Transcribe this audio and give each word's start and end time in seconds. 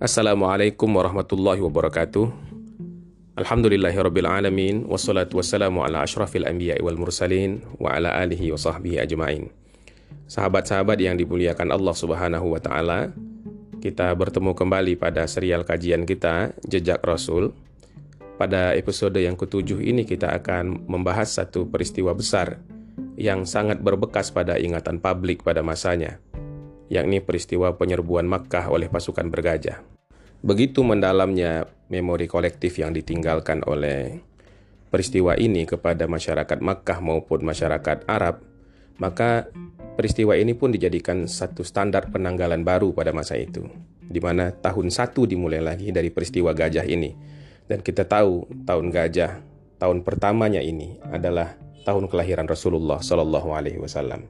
Assalamualaikum 0.00 0.96
warahmatullahi 0.96 1.60
wabarakatuh. 1.60 2.32
Alhamdulillahirrabbilalamin 3.36 4.88
Wassalatu 4.88 5.36
wassalamu 5.36 5.84
ala 5.84 6.00
ashrafil 6.00 6.48
anbiya 6.48 6.80
wal 6.80 6.96
mursalin 6.96 7.60
Wa 7.76 8.00
ala 8.00 8.16
alihi 8.16 8.48
wa 8.48 8.56
sahbihi 8.56 8.96
ajma'in 8.96 9.52
Sahabat-sahabat 10.24 10.96
yang 11.04 11.20
dimuliakan 11.20 11.68
Allah 11.68 11.92
subhanahu 11.92 12.48
wa 12.48 12.56
ta'ala 12.56 13.12
Kita 13.84 14.16
bertemu 14.16 14.56
kembali 14.56 14.96
pada 14.96 15.28
serial 15.28 15.68
kajian 15.68 16.08
kita 16.08 16.56
Jejak 16.64 17.04
Rasul 17.04 17.52
Pada 18.40 18.72
episode 18.72 19.20
yang 19.20 19.36
ketujuh 19.36 19.84
ini 19.84 20.08
kita 20.08 20.32
akan 20.32 20.88
membahas 20.88 21.28
satu 21.28 21.68
peristiwa 21.68 22.16
besar 22.16 22.56
Yang 23.20 23.52
sangat 23.52 23.84
berbekas 23.84 24.32
pada 24.32 24.56
ingatan 24.56 24.96
publik 24.96 25.44
pada 25.44 25.60
masanya 25.60 26.16
yakni 26.90 27.22
peristiwa 27.22 27.78
penyerbuan 27.78 28.26
Makkah 28.26 28.66
oleh 28.66 28.90
pasukan 28.90 29.30
bergajah. 29.30 29.89
Begitu 30.40 30.80
mendalamnya 30.80 31.68
memori 31.92 32.24
kolektif 32.24 32.80
yang 32.80 32.96
ditinggalkan 32.96 33.60
oleh 33.68 34.24
peristiwa 34.88 35.36
ini 35.36 35.68
kepada 35.68 36.08
masyarakat 36.08 36.64
Makkah 36.64 36.98
maupun 37.04 37.44
masyarakat 37.44 38.08
Arab, 38.08 38.40
maka 38.96 39.52
peristiwa 40.00 40.32
ini 40.40 40.56
pun 40.56 40.72
dijadikan 40.72 41.28
satu 41.28 41.60
standar 41.60 42.08
penanggalan 42.08 42.64
baru 42.64 42.96
pada 42.96 43.12
masa 43.12 43.36
itu, 43.36 43.68
di 44.00 44.16
mana 44.16 44.48
tahun 44.48 44.88
satu 44.88 45.28
dimulai 45.28 45.60
lagi 45.60 45.92
dari 45.92 46.08
peristiwa 46.08 46.56
gajah 46.56 46.88
ini. 46.88 47.12
Dan 47.68 47.84
kita 47.84 48.08
tahu 48.08 48.48
tahun 48.64 48.90
gajah, 48.90 49.44
tahun 49.76 50.02
pertamanya 50.02 50.64
ini 50.64 50.98
adalah 51.12 51.54
tahun 51.84 52.08
kelahiran 52.08 52.48
Rasulullah 52.48 52.98
Shallallahu 52.98 53.48
Alaihi 53.54 53.78
Wasallam. 53.78 54.26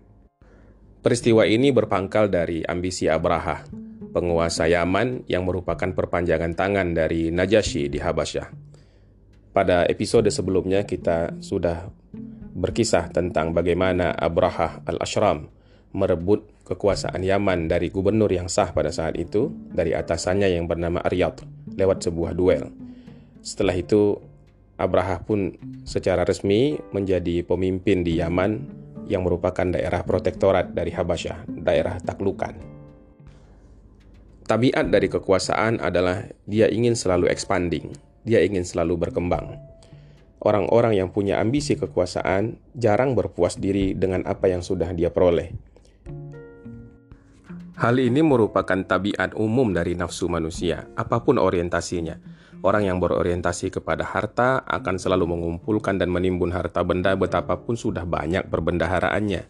Peristiwa 1.00 1.48
ini 1.48 1.72
berpangkal 1.72 2.28
dari 2.28 2.60
ambisi 2.68 3.08
Abraha, 3.08 3.64
penguasa 4.10 4.66
Yaman 4.66 5.26
yang 5.30 5.46
merupakan 5.46 5.90
perpanjangan 5.94 6.58
tangan 6.58 6.92
dari 6.92 7.30
Najasyi 7.30 7.86
di 7.86 7.98
Habasyah. 8.02 8.46
Pada 9.50 9.82
episode 9.86 10.30
sebelumnya 10.30 10.86
kita 10.86 11.42
sudah 11.42 11.90
berkisah 12.54 13.10
tentang 13.10 13.50
bagaimana 13.54 14.14
Abraha 14.14 14.82
al-Ashram 14.86 15.50
merebut 15.90 16.46
kekuasaan 16.66 17.22
Yaman 17.22 17.66
dari 17.66 17.90
gubernur 17.90 18.30
yang 18.30 18.46
sah 18.46 18.70
pada 18.70 18.94
saat 18.94 19.18
itu 19.18 19.50
dari 19.74 19.90
atasannya 19.90 20.54
yang 20.54 20.70
bernama 20.70 21.02
Aryad 21.02 21.42
lewat 21.74 22.06
sebuah 22.06 22.34
duel. 22.38 22.70
Setelah 23.42 23.74
itu 23.74 24.14
Abraha 24.78 25.18
pun 25.26 25.58
secara 25.82 26.22
resmi 26.22 26.78
menjadi 26.94 27.42
pemimpin 27.42 28.06
di 28.06 28.22
Yaman 28.22 28.78
yang 29.10 29.26
merupakan 29.26 29.66
daerah 29.66 30.06
protektorat 30.06 30.70
dari 30.70 30.94
Habasyah, 30.94 31.50
daerah 31.50 31.98
taklukan. 31.98 32.79
Tabiat 34.50 34.90
dari 34.90 35.06
kekuasaan 35.06 35.78
adalah 35.78 36.26
dia 36.42 36.66
ingin 36.66 36.98
selalu 36.98 37.30
expanding, 37.30 37.94
dia 38.26 38.42
ingin 38.42 38.66
selalu 38.66 38.98
berkembang. 38.98 39.62
Orang-orang 40.42 40.98
yang 40.98 41.14
punya 41.14 41.38
ambisi 41.38 41.78
kekuasaan 41.78 42.58
jarang 42.74 43.14
berpuas 43.14 43.62
diri 43.62 43.94
dengan 43.94 44.26
apa 44.26 44.50
yang 44.50 44.66
sudah 44.66 44.90
dia 44.90 45.14
peroleh. 45.14 45.54
Hal 47.78 47.94
ini 48.02 48.26
merupakan 48.26 48.82
tabiat 48.82 49.38
umum 49.38 49.70
dari 49.70 49.94
nafsu 49.94 50.26
manusia, 50.26 50.90
apa 50.98 51.22
pun 51.22 51.38
orientasinya 51.38 52.18
Orang 52.60 52.84
yang 52.84 53.00
berorientasi 53.00 53.72
kepada 53.72 54.04
harta 54.04 54.60
akan 54.68 55.00
selalu 55.00 55.32
mengumpulkan 55.32 55.96
dan 55.96 56.12
menimbun 56.12 56.52
harta 56.52 56.84
benda 56.84 57.16
betapapun 57.16 57.72
sudah 57.72 58.04
banyak 58.04 58.44
perbendaharaannya. 58.52 59.48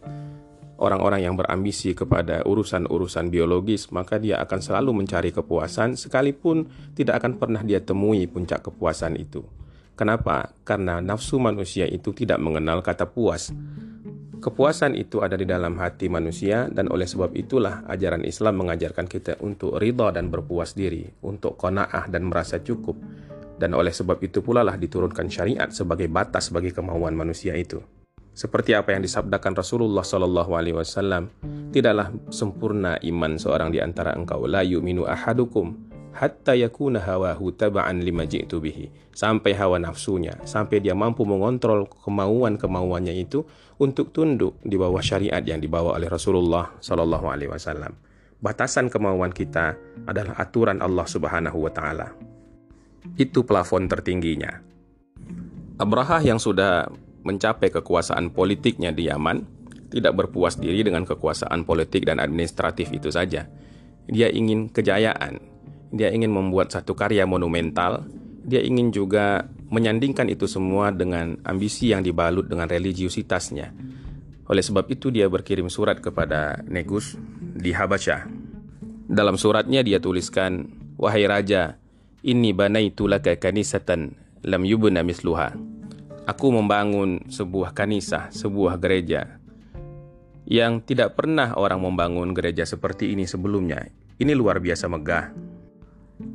Orang-orang 0.81 1.21
yang 1.21 1.37
berambisi 1.37 1.93
kepada 1.93 2.41
urusan-urusan 2.41 3.29
biologis, 3.29 3.93
maka 3.93 4.17
dia 4.17 4.41
akan 4.41 4.59
selalu 4.65 5.05
mencari 5.05 5.29
kepuasan 5.29 5.93
sekalipun 5.93 6.65
tidak 6.97 7.21
akan 7.21 7.37
pernah 7.37 7.61
dia 7.61 7.85
temui 7.85 8.25
puncak 8.25 8.65
kepuasan 8.65 9.13
itu. 9.13 9.45
Kenapa? 9.93 10.57
Karena 10.65 10.97
nafsu 10.97 11.37
manusia 11.37 11.85
itu 11.85 12.17
tidak 12.17 12.41
mengenal 12.41 12.81
kata 12.81 13.05
puas. 13.05 13.53
Kepuasan 14.41 14.97
itu 14.97 15.21
ada 15.21 15.37
di 15.37 15.45
dalam 15.45 15.77
hati 15.77 16.09
manusia 16.09 16.65
dan 16.65 16.89
oleh 16.89 17.05
sebab 17.05 17.29
itulah 17.37 17.85
ajaran 17.85 18.25
Islam 18.25 18.65
mengajarkan 18.65 19.05
kita 19.05 19.37
untuk 19.45 19.77
ridha 19.77 20.09
dan 20.09 20.33
berpuas 20.33 20.73
diri, 20.73 21.05
untuk 21.21 21.61
kona'ah 21.61 22.09
dan 22.09 22.25
merasa 22.25 22.57
cukup. 22.57 22.97
Dan 23.53 23.77
oleh 23.77 23.93
sebab 23.93 24.17
itu 24.25 24.41
pula 24.41 24.65
lah 24.65 24.81
diturunkan 24.81 25.29
syariat 25.29 25.69
sebagai 25.69 26.09
batas 26.09 26.49
bagi 26.49 26.73
kemauan 26.73 27.13
manusia 27.13 27.53
itu. 27.53 28.00
Seperti 28.31 28.71
apa 28.71 28.95
yang 28.95 29.03
disabdakan 29.03 29.59
Rasulullah 29.59 30.07
Shallallahu 30.07 30.51
Alaihi 30.55 30.75
Wasallam, 30.79 31.27
tidaklah 31.75 32.15
sempurna 32.31 32.95
iman 33.03 33.35
seorang 33.35 33.75
di 33.75 33.83
antara 33.83 34.15
engkau 34.15 34.47
la 34.47 34.63
yu'minu 34.63 35.03
ahadukum 35.03 35.91
hatta 36.11 36.55
yakuna 36.55 36.99
hawahu 36.99 37.55
taba'an 37.55 38.03
lima 38.03 38.27
ji'tu 38.27 38.59
bihi 38.59 38.91
sampai 39.15 39.55
hawa 39.55 39.79
nafsunya 39.79 40.35
sampai 40.43 40.83
dia 40.83 40.91
mampu 40.91 41.23
mengontrol 41.23 41.87
kemauan-kemauannya 42.03 43.15
itu 43.15 43.47
untuk 43.79 44.11
tunduk 44.11 44.59
di 44.61 44.75
bawah 44.75 44.99
syariat 44.99 45.41
yang 45.41 45.63
dibawa 45.63 45.95
oleh 45.95 46.11
Rasulullah 46.11 46.75
Shallallahu 46.83 47.25
alaihi 47.31 47.51
wasallam. 47.51 47.95
Batasan 48.41 48.89
kemauan 48.89 49.31
kita 49.31 49.77
adalah 50.09 50.37
aturan 50.37 50.81
Allah 50.81 51.05
Subhanahu 51.05 51.61
wa 51.61 51.71
taala. 51.71 52.07
Itu 53.17 53.45
plafon 53.45 53.89
tertingginya. 53.89 54.61
Abraha 55.81 56.21
yang 56.21 56.37
sudah 56.37 56.89
mencapai 57.21 57.69
kekuasaan 57.69 58.33
politiknya 58.33 58.93
di 58.93 59.09
Yaman 59.09 59.61
tidak 59.91 60.15
berpuas 60.15 60.55
diri 60.55 60.81
dengan 60.87 61.03
kekuasaan 61.03 61.67
politik 61.67 62.07
dan 62.07 62.23
administratif 62.23 62.89
itu 62.95 63.11
saja. 63.11 63.45
Dia 64.07 64.31
ingin 64.31 64.71
kejayaan, 64.71 65.37
dia 65.91 66.09
ingin 66.09 66.31
membuat 66.31 66.71
satu 66.71 66.95
karya 66.95 67.27
monumental, 67.27 68.07
dia 68.41 68.63
ingin 68.63 68.89
juga 68.89 69.45
menyandingkan 69.69 70.31
itu 70.31 70.47
semua 70.47 70.89
dengan 70.89 71.37
ambisi 71.43 71.91
yang 71.91 72.01
dibalut 72.01 72.47
dengan 72.47 72.65
religiusitasnya. 72.71 73.71
Oleh 74.51 74.63
sebab 74.63 74.87
itu 74.91 75.13
dia 75.13 75.31
berkirim 75.31 75.71
surat 75.71 75.99
kepada 76.03 76.59
Negus 76.67 77.15
di 77.55 77.71
Habasyah. 77.71 78.27
Dalam 79.11 79.35
suratnya 79.35 79.83
dia 79.83 79.99
tuliskan, 79.99 80.71
"Wahai 80.95 81.27
raja, 81.27 81.79
ini 82.23 82.51
banaitu 82.51 83.07
laka 83.07 83.35
kanisatan 83.39 84.15
lam 84.43 84.63
yubna 84.67 85.03
misluha." 85.03 85.70
Aku 86.31 86.47
membangun 86.47 87.27
sebuah 87.27 87.75
kanisah, 87.75 88.31
sebuah 88.31 88.79
gereja 88.79 89.35
yang 90.47 90.79
tidak 90.79 91.19
pernah 91.19 91.51
orang 91.59 91.83
membangun 91.83 92.31
gereja 92.31 92.63
seperti 92.63 93.11
ini 93.11 93.27
sebelumnya. 93.27 93.91
Ini 94.15 94.31
luar 94.31 94.63
biasa 94.63 94.87
megah. 94.87 95.35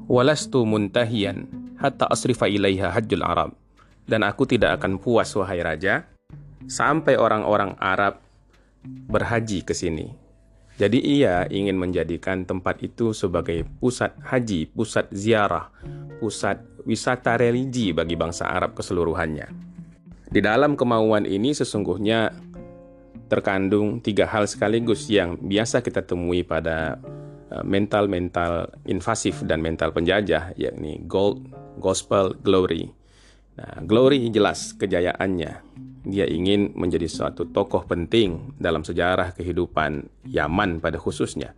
Walastu 0.04 0.68
muntahiyan 0.68 1.48
hatta 1.80 2.12
asrifa 2.12 2.44
ilaiha 2.44 2.92
hajjul 2.92 3.24
Arab. 3.24 3.56
Dan 4.04 4.20
aku 4.20 4.44
tidak 4.44 4.84
akan 4.84 5.00
puas 5.00 5.32
wahai 5.32 5.64
raja 5.64 6.04
sampai 6.68 7.16
orang-orang 7.16 7.72
Arab 7.80 8.20
berhaji 8.84 9.64
ke 9.64 9.72
sini. 9.72 10.12
Jadi 10.76 11.00
ia 11.00 11.48
ingin 11.48 11.80
menjadikan 11.80 12.44
tempat 12.44 12.84
itu 12.84 13.16
sebagai 13.16 13.64
pusat 13.80 14.12
haji, 14.20 14.68
pusat 14.76 15.08
ziarah, 15.08 15.72
pusat 16.20 16.60
wisata 16.84 17.40
religi 17.40 17.96
bagi 17.96 18.12
bangsa 18.12 18.44
Arab 18.52 18.76
keseluruhannya. 18.76 19.75
Di 20.36 20.44
dalam 20.44 20.76
kemauan 20.76 21.24
ini 21.24 21.56
sesungguhnya 21.56 22.28
terkandung 23.32 24.04
tiga 24.04 24.28
hal 24.28 24.44
sekaligus 24.44 25.08
yang 25.08 25.40
biasa 25.40 25.80
kita 25.80 26.04
temui 26.04 26.44
pada 26.44 27.00
Eh, 27.46 27.62
mental-mental 27.62 28.74
invasif 28.90 29.46
dan 29.46 29.62
mental 29.62 29.94
penjajah 29.94 30.58
yakni 30.58 30.98
gold, 31.06 31.46
gospel, 31.78 32.34
glory. 32.42 32.90
Nah, 33.54 33.86
glory 33.86 34.26
jelas 34.34 34.74
kejayaannya. 34.74 35.52
Dia 36.10 36.26
ingin 36.26 36.74
menjadi 36.74 37.06
suatu 37.06 37.46
tokoh 37.46 37.86
penting 37.86 38.58
dalam 38.58 38.82
sejarah 38.82 39.30
kehidupan 39.30 40.10
Yaman 40.26 40.82
pada 40.82 40.98
khususnya. 40.98 41.54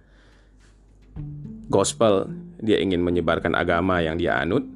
Gospel, 1.73 2.29
dia 2.61 2.85
ingin 2.85 3.01
menyebarkan 3.01 3.57
agama 3.57 4.05
yang 4.05 4.21
dia 4.21 4.37
anut, 4.45 4.69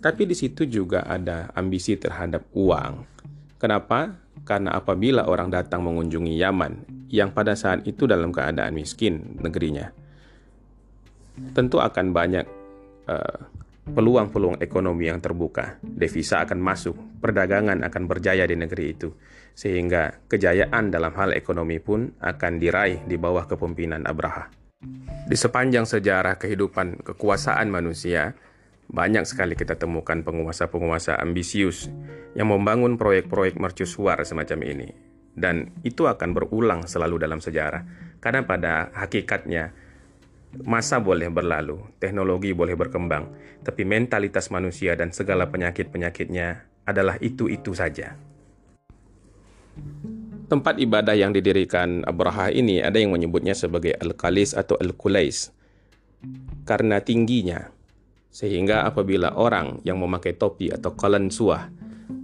tapi 0.00 0.24
di 0.24 0.32
situ 0.32 0.64
juga 0.64 1.04
ada 1.04 1.52
ambisi 1.52 1.92
terhadap 2.00 2.48
uang. 2.56 3.04
Kenapa? 3.64 4.20
Karena 4.44 4.76
apabila 4.76 5.24
orang 5.24 5.48
datang 5.48 5.80
mengunjungi 5.88 6.36
Yaman, 6.36 6.84
yang 7.08 7.32
pada 7.32 7.56
saat 7.56 7.88
itu 7.88 8.04
dalam 8.04 8.28
keadaan 8.28 8.76
miskin 8.76 9.40
negerinya, 9.40 9.88
tentu 11.56 11.80
akan 11.80 12.12
banyak 12.12 12.44
eh, 13.08 13.36
peluang-peluang 13.88 14.60
ekonomi 14.60 15.08
yang 15.08 15.24
terbuka. 15.24 15.80
Devisa 15.80 16.44
akan 16.44 16.60
masuk, 16.60 16.92
perdagangan 17.24 17.80
akan 17.88 18.04
berjaya 18.04 18.44
di 18.44 18.52
negeri 18.52 18.92
itu, 18.92 19.16
sehingga 19.56 20.12
kejayaan 20.28 20.92
dalam 20.92 21.16
hal 21.16 21.32
ekonomi 21.32 21.80
pun 21.80 22.12
akan 22.20 22.60
diraih 22.60 23.00
di 23.08 23.16
bawah 23.16 23.48
kepemimpinan 23.48 24.04
Abraha. 24.04 24.52
Di 25.24 25.40
sepanjang 25.40 25.88
sejarah 25.88 26.36
kehidupan 26.36 27.00
kekuasaan 27.00 27.72
manusia, 27.72 28.36
banyak 28.90 29.24
sekali 29.24 29.54
kita 29.56 29.76
temukan 29.80 30.20
penguasa-penguasa 30.20 31.18
ambisius 31.18 31.88
yang 32.36 32.50
membangun 32.52 33.00
proyek-proyek 33.00 33.56
mercusuar 33.56 34.20
semacam 34.22 34.60
ini. 34.64 34.88
Dan 35.34 35.74
itu 35.82 36.06
akan 36.06 36.30
berulang 36.30 36.86
selalu 36.86 37.18
dalam 37.18 37.42
sejarah. 37.42 37.82
Karena 38.22 38.46
pada 38.46 38.94
hakikatnya 38.94 39.74
Masa 40.62 41.02
boleh 41.02 41.34
berlalu, 41.34 41.82
teknologi 41.98 42.54
boleh 42.54 42.78
berkembang, 42.78 43.34
tapi 43.66 43.82
mentalitas 43.82 44.54
manusia 44.54 44.94
dan 44.94 45.10
segala 45.10 45.50
penyakit-penyakitnya 45.50 46.62
adalah 46.86 47.18
itu-itu 47.18 47.74
saja. 47.74 48.14
Tempat 50.46 50.78
ibadah 50.78 51.18
yang 51.18 51.34
didirikan 51.34 52.06
Abraha 52.06 52.54
ini 52.54 52.78
ada 52.78 53.02
yang 53.02 53.10
menyebutnya 53.10 53.58
sebagai 53.58 53.98
Al-Qalis 53.98 54.54
atau 54.54 54.78
Al-Kulais 54.78 55.50
karena 56.62 57.02
tingginya. 57.02 57.73
Sehingga 58.34 58.82
apabila 58.82 59.38
orang 59.38 59.78
yang 59.86 60.02
memakai 60.02 60.34
topi 60.34 60.66
atau 60.66 60.90
suah 61.30 61.70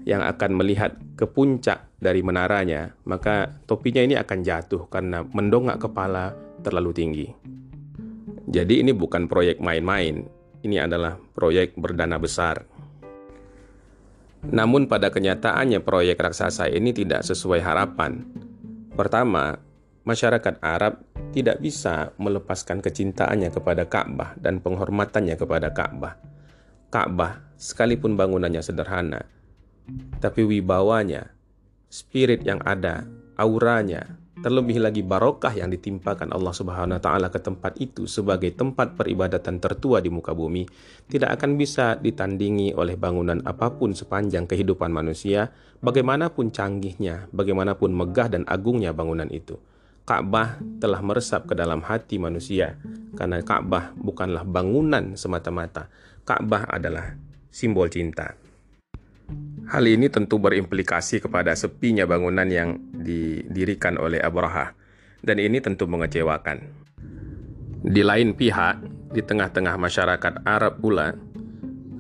yang 0.03 0.27
akan 0.27 0.59
melihat 0.59 0.99
ke 1.15 1.31
puncak 1.31 1.87
dari 2.03 2.19
menaranya, 2.27 2.99
maka 3.07 3.63
topinya 3.71 4.03
ini 4.03 4.19
akan 4.19 4.39
jatuh 4.43 4.91
karena 4.91 5.23
mendongak 5.23 5.79
kepala 5.79 6.35
terlalu 6.67 6.91
tinggi. 6.91 7.29
Jadi 8.51 8.83
ini 8.83 8.91
bukan 8.91 9.31
proyek 9.31 9.63
main-main, 9.63 10.27
ini 10.67 10.77
adalah 10.83 11.15
proyek 11.15 11.79
berdana 11.79 12.19
besar. 12.19 12.67
Namun 14.51 14.91
pada 14.91 15.15
kenyataannya 15.15 15.79
proyek 15.85 16.19
raksasa 16.19 16.67
ini 16.73 16.91
tidak 16.91 17.23
sesuai 17.23 17.63
harapan. 17.63 18.27
Pertama, 18.99 19.63
masyarakat 20.05 20.61
Arab 20.65 21.05
tidak 21.31 21.63
bisa 21.63 22.13
melepaskan 22.17 22.83
kecintaannya 22.83 23.55
kepada 23.55 23.87
Ka'bah 23.87 24.35
dan 24.41 24.59
penghormatannya 24.59 25.37
kepada 25.39 25.71
Ka'bah. 25.71 26.19
Ka'bah, 26.91 27.55
sekalipun 27.55 28.19
bangunannya 28.19 28.63
sederhana, 28.65 29.23
tapi 30.19 30.43
wibawanya, 30.43 31.31
spirit 31.87 32.43
yang 32.43 32.59
ada, 32.67 33.07
auranya, 33.39 34.21
Terlebih 34.41 34.81
lagi 34.81 35.05
barokah 35.05 35.53
yang 35.53 35.69
ditimpakan 35.69 36.33
Allah 36.33 36.57
Subhanahu 36.57 36.97
wa 36.97 37.03
taala 37.05 37.29
ke 37.29 37.37
tempat 37.45 37.77
itu 37.77 38.09
sebagai 38.09 38.49
tempat 38.57 38.97
peribadatan 38.97 39.61
tertua 39.61 40.01
di 40.01 40.09
muka 40.09 40.33
bumi 40.33 40.65
tidak 41.13 41.37
akan 41.37 41.61
bisa 41.61 42.01
ditandingi 42.01 42.73
oleh 42.73 42.97
bangunan 42.97 43.45
apa 43.45 43.77
pun 43.77 43.93
sepanjang 43.93 44.49
kehidupan 44.49 44.89
manusia, 44.89 45.53
bagaimanapun 45.85 46.57
canggihnya, 46.57 47.29
bagaimanapun 47.37 47.93
megah 47.93 48.33
dan 48.33 48.49
agungnya 48.49 48.97
bangunan 48.97 49.29
itu. 49.29 49.61
Ka'bah 50.05 50.59
telah 50.83 51.01
meresap 51.05 51.47
ke 51.47 51.55
dalam 51.55 51.85
hati 51.85 52.19
manusia 52.19 52.77
karena 53.15 53.41
Ka'bah 53.45 53.95
bukanlah 53.95 54.43
bangunan 54.43 55.15
semata-mata. 55.15 55.91
Ka'bah 56.27 56.67
adalah 56.67 57.15
simbol 57.51 57.91
cinta. 57.91 58.39
Hal 59.71 59.87
ini 59.87 60.11
tentu 60.11 60.43
berimplikasi 60.43 61.23
kepada 61.23 61.55
sepinya 61.55 62.03
bangunan 62.03 62.47
yang 62.51 62.83
didirikan 62.91 64.03
oleh 64.03 64.19
Abraha, 64.19 64.75
dan 65.23 65.39
ini 65.39 65.63
tentu 65.63 65.87
mengecewakan. 65.87 66.59
Di 67.81 68.03
lain 68.03 68.35
pihak, 68.35 68.83
di 69.15 69.23
tengah-tengah 69.23 69.79
masyarakat 69.79 70.43
Arab 70.43 70.83
pula, 70.83 71.15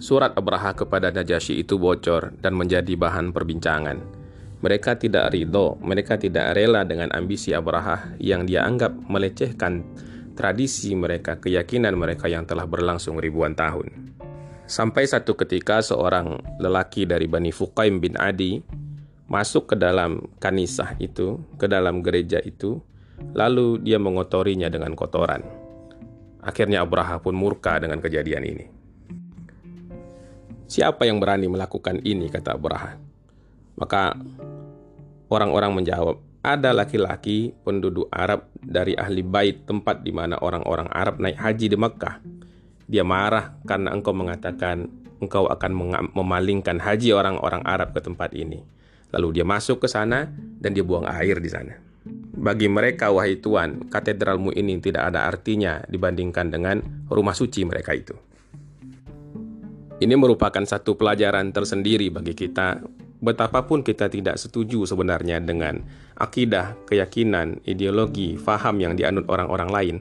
surat 0.02 0.34
Abraha 0.34 0.74
kepada 0.74 1.14
Najasyi 1.14 1.62
itu 1.62 1.78
bocor 1.78 2.34
dan 2.42 2.58
menjadi 2.58 2.98
bahan 2.98 3.30
perbincangan. 3.30 4.19
Mereka 4.60 5.00
tidak 5.00 5.32
ridho, 5.32 5.80
mereka 5.80 6.20
tidak 6.20 6.52
rela 6.52 6.84
dengan 6.84 7.08
ambisi 7.16 7.56
Abraha 7.56 8.12
yang 8.20 8.44
dia 8.44 8.68
anggap 8.68 8.92
melecehkan 9.08 9.80
tradisi 10.36 10.92
mereka, 10.92 11.40
keyakinan 11.40 11.96
mereka 11.96 12.28
yang 12.28 12.44
telah 12.44 12.68
berlangsung 12.68 13.16
ribuan 13.16 13.56
tahun. 13.56 14.12
Sampai 14.68 15.08
satu 15.08 15.34
ketika 15.34 15.80
seorang 15.80 16.38
lelaki 16.60 17.08
dari 17.08 17.24
Bani 17.26 17.50
Fuqaim 17.50 17.98
bin 17.98 18.14
Adi 18.20 18.60
masuk 19.26 19.72
ke 19.72 19.76
dalam 19.80 20.28
kanisah 20.38 20.94
itu, 21.00 21.40
ke 21.56 21.64
dalam 21.64 22.04
gereja 22.04 22.38
itu, 22.44 22.78
lalu 23.32 23.80
dia 23.80 23.96
mengotorinya 23.96 24.68
dengan 24.68 24.92
kotoran. 24.92 25.42
Akhirnya 26.40 26.84
Abraha 26.84 27.20
pun 27.20 27.36
murka 27.36 27.80
dengan 27.80 28.00
kejadian 28.00 28.44
ini. 28.44 28.66
Siapa 30.70 31.02
yang 31.02 31.18
berani 31.18 31.50
melakukan 31.50 32.00
ini, 32.06 32.30
kata 32.30 32.54
Abraha. 32.54 32.94
Maka 33.76 34.14
orang-orang 35.30 35.72
menjawab, 35.80 36.18
ada 36.44 36.74
laki-laki 36.74 37.54
penduduk 37.64 38.10
Arab 38.12 38.50
dari 38.58 38.92
ahli 38.98 39.24
bait 39.24 39.64
tempat 39.64 40.02
di 40.04 40.10
mana 40.10 40.36
orang-orang 40.42 40.90
Arab 40.90 41.22
naik 41.22 41.38
haji 41.38 41.66
di 41.70 41.78
Mekkah 41.78 42.40
dia 42.90 43.06
marah 43.06 43.54
karena 43.62 43.94
engkau 43.94 44.10
mengatakan 44.10 44.90
engkau 45.22 45.46
akan 45.46 45.72
memalingkan 46.10 46.82
haji 46.82 47.14
orang-orang 47.14 47.62
Arab 47.62 47.94
ke 47.94 48.02
tempat 48.02 48.34
ini. 48.34 48.58
Lalu 49.14 49.38
dia 49.38 49.46
masuk 49.46 49.86
ke 49.86 49.88
sana 49.88 50.26
dan 50.58 50.74
dia 50.74 50.82
buang 50.82 51.06
air 51.06 51.38
di 51.38 51.46
sana. 51.46 51.78
Bagi 52.34 52.66
mereka, 52.66 53.14
wahai 53.14 53.38
Tuhan, 53.38 53.86
katedralmu 53.92 54.50
ini 54.58 54.82
tidak 54.82 55.14
ada 55.14 55.30
artinya 55.30 55.86
dibandingkan 55.86 56.50
dengan 56.50 56.82
rumah 57.06 57.36
suci 57.36 57.62
mereka 57.62 57.94
itu. 57.94 58.16
Ini 60.00 60.14
merupakan 60.16 60.64
satu 60.64 60.96
pelajaran 60.96 61.52
tersendiri 61.52 62.08
bagi 62.08 62.32
kita 62.32 62.80
betapapun 63.20 63.84
kita 63.84 64.08
tidak 64.08 64.40
setuju 64.40 64.88
sebenarnya 64.88 65.38
dengan 65.44 65.84
akidah, 66.16 66.76
keyakinan, 66.88 67.60
ideologi, 67.68 68.40
faham 68.40 68.80
yang 68.80 68.96
dianut 68.96 69.28
orang-orang 69.28 69.70
lain, 69.70 69.96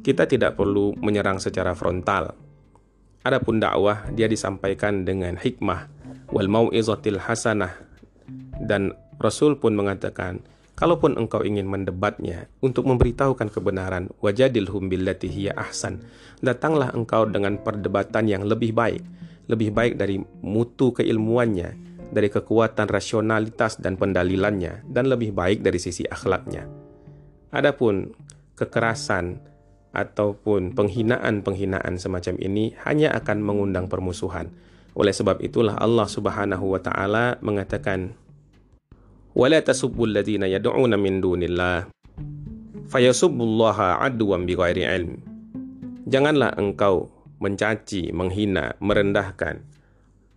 kita 0.00 0.24
tidak 0.24 0.56
perlu 0.56 0.96
menyerang 0.98 1.36
secara 1.36 1.76
frontal. 1.76 2.32
Adapun 3.22 3.60
dakwah 3.60 4.08
dia 4.16 4.24
disampaikan 4.24 5.04
dengan 5.04 5.36
hikmah 5.36 5.88
wal 6.32 6.48
mau'izatil 6.48 7.20
hasanah 7.20 7.76
dan 8.64 8.96
Rasul 9.20 9.60
pun 9.60 9.76
mengatakan 9.76 10.40
kalaupun 10.78 11.18
engkau 11.18 11.42
ingin 11.42 11.66
mendebatnya 11.66 12.46
untuk 12.62 12.86
memberitahukan 12.86 13.50
kebenaran 13.50 14.14
wajadilhum 14.22 14.86
billati 14.86 15.26
hiya 15.26 15.58
ahsan 15.58 16.06
datanglah 16.38 16.94
engkau 16.94 17.26
dengan 17.26 17.58
perdebatan 17.58 18.30
yang 18.30 18.46
lebih 18.46 18.70
baik 18.70 19.02
lebih 19.50 19.74
baik 19.74 19.98
dari 19.98 20.22
mutu 20.44 20.94
keilmuannya 20.94 21.87
dari 22.13 22.29
kekuatan 22.29 22.89
rasionalitas 22.89 23.81
dan 23.81 23.97
pendalilannya 23.97 24.85
dan 24.85 25.09
lebih 25.09 25.33
baik 25.33 25.65
dari 25.65 25.81
sisi 25.81 26.05
akhlaknya 26.05 26.83
adapun 27.53 28.11
kekerasan 28.57 29.39
ataupun 29.93 30.73
penghinaan-penghinaan 30.73 32.01
semacam 32.01 32.35
ini 32.41 32.73
hanya 32.81 33.13
akan 33.13 33.45
mengundang 33.45 33.85
permusuhan. 33.85 34.49
Oleh 34.97 35.13
sebab 35.13 35.41
itulah 35.41 35.77
Allah 35.77 36.09
Subhanahu 36.09 36.73
wa 36.73 36.81
taala 36.81 37.37
mengatakan 37.45 38.17
وَلَا 39.33 39.65
تَسُبُّوا 39.65 40.13
الَّذِينَ 40.13 40.45
يَدْعُونَ 40.45 40.93
مِن 40.93 41.17
دُونِ 41.17 41.41
اللَّهِ 41.41 41.89
فَيَسُبُّوا 42.93 43.47
اللَّهَ 43.49 43.77
عَدْوًا 44.05 44.37
بِغَيْرِ 44.45 44.77
عِلْمٍ 44.85 45.13
Janganlah 46.05 46.53
engkau 46.61 47.09
mencaci, 47.41 48.13
menghina, 48.13 48.77
merendahkan 48.77 49.65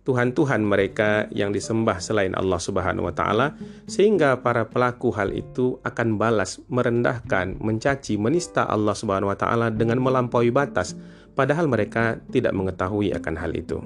Tuhan-Tuhan 0.02 0.66
mereka 0.66 1.30
yang 1.30 1.54
disembah 1.54 2.02
selain 2.02 2.34
Allah 2.34 2.58
Subhanahu 2.58 3.06
wa 3.06 3.14
taala 3.14 3.54
sehingga 3.86 4.34
para 4.42 4.66
pelaku 4.66 5.14
hal 5.14 5.30
itu 5.30 5.78
akan 5.86 6.18
balas 6.18 6.58
merendahkan, 6.66 7.62
mencaci, 7.62 8.18
menista 8.18 8.66
Allah 8.66 8.98
Subhanahu 8.98 9.30
wa 9.30 9.38
taala 9.38 9.70
dengan 9.70 10.02
melampaui 10.02 10.50
batas 10.50 10.98
padahal 11.38 11.70
mereka 11.70 12.18
tidak 12.34 12.50
mengetahui 12.50 13.14
akan 13.14 13.34
hal 13.38 13.54
itu. 13.54 13.78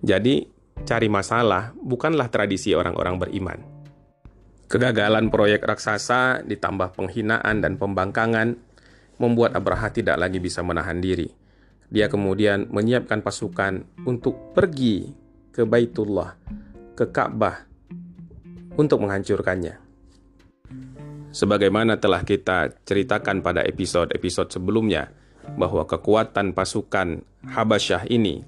Jadi, 0.00 0.46
cari 0.86 1.10
masalah 1.10 1.74
bukanlah 1.74 2.30
tradisi 2.30 2.70
orang-orang 2.72 3.18
beriman. 3.18 3.58
Kegagalan 4.70 5.26
proyek 5.34 5.66
raksasa 5.66 6.46
ditambah 6.46 6.94
penghinaan 6.94 7.58
dan 7.58 7.74
pembangkangan 7.74 8.54
membuat 9.18 9.58
Abraha 9.58 9.90
tidak 9.90 10.22
lagi 10.22 10.38
bisa 10.38 10.62
menahan 10.62 11.02
diri 11.02 11.39
dia 11.90 12.06
kemudian 12.06 12.70
menyiapkan 12.70 13.18
pasukan 13.18 13.82
untuk 14.06 14.54
pergi 14.54 15.10
ke 15.50 15.66
Baitullah, 15.66 16.38
ke 16.94 17.10
Ka'bah, 17.10 17.66
untuk 18.78 19.02
menghancurkannya. 19.02 19.74
Sebagaimana 21.34 21.98
telah 21.98 22.22
kita 22.22 22.70
ceritakan 22.86 23.42
pada 23.42 23.66
episode-episode 23.66 24.54
sebelumnya, 24.54 25.10
bahwa 25.58 25.82
kekuatan 25.82 26.54
pasukan 26.54 27.26
Habasyah 27.50 28.06
ini 28.06 28.46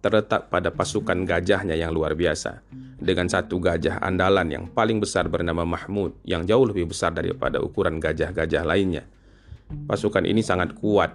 terletak 0.00 0.48
pada 0.48 0.72
pasukan 0.72 1.26
gajahnya 1.26 1.76
yang 1.76 1.92
luar 1.92 2.14
biasa. 2.14 2.62
Dengan 3.00 3.28
satu 3.28 3.60
gajah 3.60 4.00
andalan 4.00 4.48
yang 4.48 4.64
paling 4.70 5.00
besar 5.00 5.28
bernama 5.28 5.66
Mahmud, 5.66 6.20
yang 6.24 6.46
jauh 6.46 6.64
lebih 6.64 6.88
besar 6.88 7.12
daripada 7.12 7.60
ukuran 7.60 8.00
gajah-gajah 8.00 8.64
lainnya. 8.64 9.04
Pasukan 9.70 10.24
ini 10.26 10.42
sangat 10.42 10.74
kuat 10.76 11.14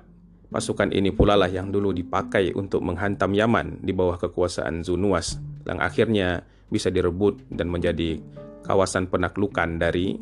Pasukan 0.56 0.88
ini 0.96 1.12
pula 1.12 1.36
lah 1.36 1.52
yang 1.52 1.68
dulu 1.68 1.92
dipakai 1.92 2.56
untuk 2.56 2.80
menghantam 2.80 3.36
Yaman 3.36 3.84
di 3.84 3.92
bawah 3.92 4.16
kekuasaan 4.16 4.88
Zunuas, 4.88 5.36
yang 5.68 5.84
akhirnya 5.84 6.48
bisa 6.72 6.88
direbut 6.88 7.44
dan 7.52 7.68
menjadi 7.68 8.24
kawasan 8.64 9.12
penaklukan 9.12 9.76
dari 9.76 10.16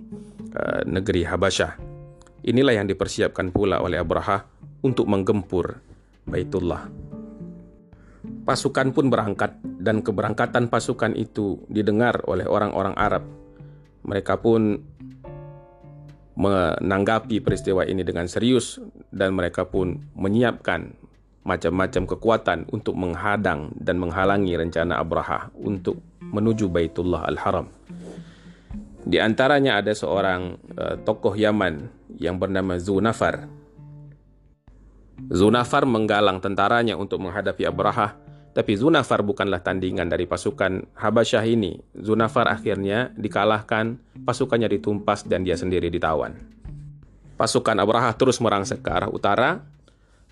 uh, 0.57 0.81
negeri 0.89 1.29
Habasyah. 1.29 1.77
Inilah 2.49 2.81
yang 2.81 2.89
dipersiapkan 2.89 3.53
pula 3.53 3.77
oleh 3.77 4.01
Abraha 4.01 4.41
untuk 4.81 5.05
menggempur 5.05 5.77
Baitullah. 6.25 6.89
Pasukan 8.49 8.89
pun 8.89 9.13
berangkat 9.13 9.61
dan 9.61 10.01
keberangkatan 10.01 10.65
pasukan 10.65 11.13
itu 11.13 11.61
didengar 11.69 12.25
oleh 12.25 12.49
orang-orang 12.49 12.97
Arab. 12.97 13.21
Mereka 14.01 14.41
pun 14.41 14.81
menanggapi 16.33 17.41
peristiwa 17.45 17.85
ini 17.85 18.01
dengan 18.01 18.25
serius 18.25 18.81
dan 19.13 19.37
mereka 19.37 19.69
pun 19.69 20.01
menyiapkan 20.17 20.97
macam-macam 21.43 22.03
kekuatan 22.07 22.59
untuk 22.71 22.95
menghadang 22.95 23.69
dan 23.75 23.99
menghalangi 23.99 24.55
rencana 24.55 24.97
Abraha 24.97 25.51
untuk 25.59 25.99
menuju 26.23 26.71
Baitullah 26.71 27.27
Al-Haram. 27.27 27.67
Di 29.03 29.19
antaranya 29.19 29.83
ada 29.83 29.91
seorang 29.91 30.55
uh, 30.79 30.95
tokoh 31.03 31.35
Yaman 31.35 31.91
yang 32.15 32.39
bernama 32.39 32.79
Zunafar. 32.79 33.51
Zunafar 35.27 35.83
menggalang 35.83 36.39
tentaranya 36.39 36.95
untuk 36.95 37.19
menghadapi 37.19 37.67
Abraha, 37.67 38.15
tapi 38.53 38.77
Zunafar 38.77 39.25
bukanlah 39.25 39.65
tandingan 39.65 40.05
dari 40.05 40.29
pasukan 40.29 40.93
Habasyah 40.93 41.41
ini. 41.49 41.81
Zunafar 41.97 42.45
akhirnya 42.53 43.09
dikalahkan, 43.17 43.97
pasukannya 44.21 44.69
ditumpas 44.69 45.25
dan 45.25 45.41
dia 45.41 45.57
sendiri 45.57 45.89
ditawan. 45.89 46.37
Pasukan 47.33 47.81
Abraha 47.81 48.13
terus 48.13 48.37
merangsek 48.37 48.85
ke 48.85 48.93
arah 48.93 49.09
utara. 49.09 49.65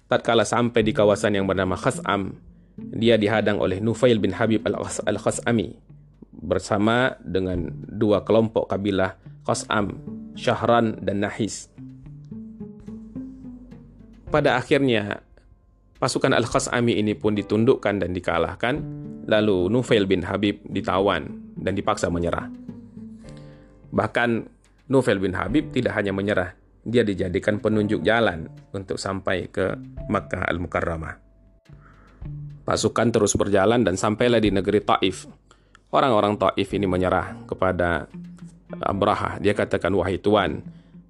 Tatkala 0.05 0.45
sampai 0.45 0.85
di 0.85 0.93
kawasan 0.93 1.33
yang 1.33 1.49
bernama 1.49 1.73
Khas'am, 1.73 2.37
dia 2.77 3.17
dihadang 3.17 3.57
oleh 3.57 3.81
Nufail 3.81 4.21
bin 4.21 4.37
Habib 4.37 4.61
al-Khas'ami 4.69 5.73
bersama 6.41 7.15
dengan 7.23 7.73
dua 7.73 8.21
kelompok 8.21 8.69
kabilah 8.69 9.17
Qas'am, 9.47 9.97
Syahran, 10.37 11.01
dan 11.01 11.25
Nahis. 11.25 11.73
Pada 14.29 14.59
akhirnya, 14.59 15.25
pasukan 16.01 16.34
Al-Qas'ami 16.34 16.98
ini 16.98 17.13
pun 17.13 17.38
ditundukkan 17.38 18.01
dan 18.01 18.10
dikalahkan, 18.10 18.81
lalu 19.29 19.70
Nufail 19.70 20.10
bin 20.10 20.25
Habib 20.25 20.65
ditawan 20.65 21.29
dan 21.62 21.77
dipaksa 21.77 22.10
menyerah. 22.10 22.50
Bahkan 23.93 24.29
Nufail 24.89 25.22
bin 25.22 25.38
Habib 25.38 25.70
tidak 25.70 25.93
hanya 26.01 26.10
menyerah, 26.10 26.58
dia 26.81 27.05
dijadikan 27.05 27.62
penunjuk 27.62 28.01
jalan 28.01 28.50
untuk 28.74 28.98
sampai 28.98 29.46
ke 29.53 29.77
Makkah 30.10 30.50
Al-Mukarramah. 30.50 31.22
Pasukan 32.65 33.08
terus 33.13 33.38
berjalan 33.38 33.86
dan 33.86 33.93
sampailah 33.93 34.41
di 34.41 34.50
negeri 34.50 34.81
Taif, 34.81 35.29
Orang-orang 35.91 36.39
Taif 36.39 36.72
ini 36.72 36.88
menyerah 36.88 37.36
kepada 37.43 38.08
Abraha. 38.79 39.43
Dia 39.43 39.51
katakan, 39.51 39.91
wahai 39.91 40.24
Tuan, 40.24 40.63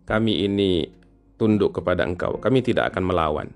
kami 0.09 0.49
ini 0.49 0.89
tunduk 1.37 1.77
kepada 1.77 2.01
engkau. 2.01 2.41
Kami 2.41 2.65
tidak 2.65 2.89
akan 2.89 3.13
melawan. 3.13 3.47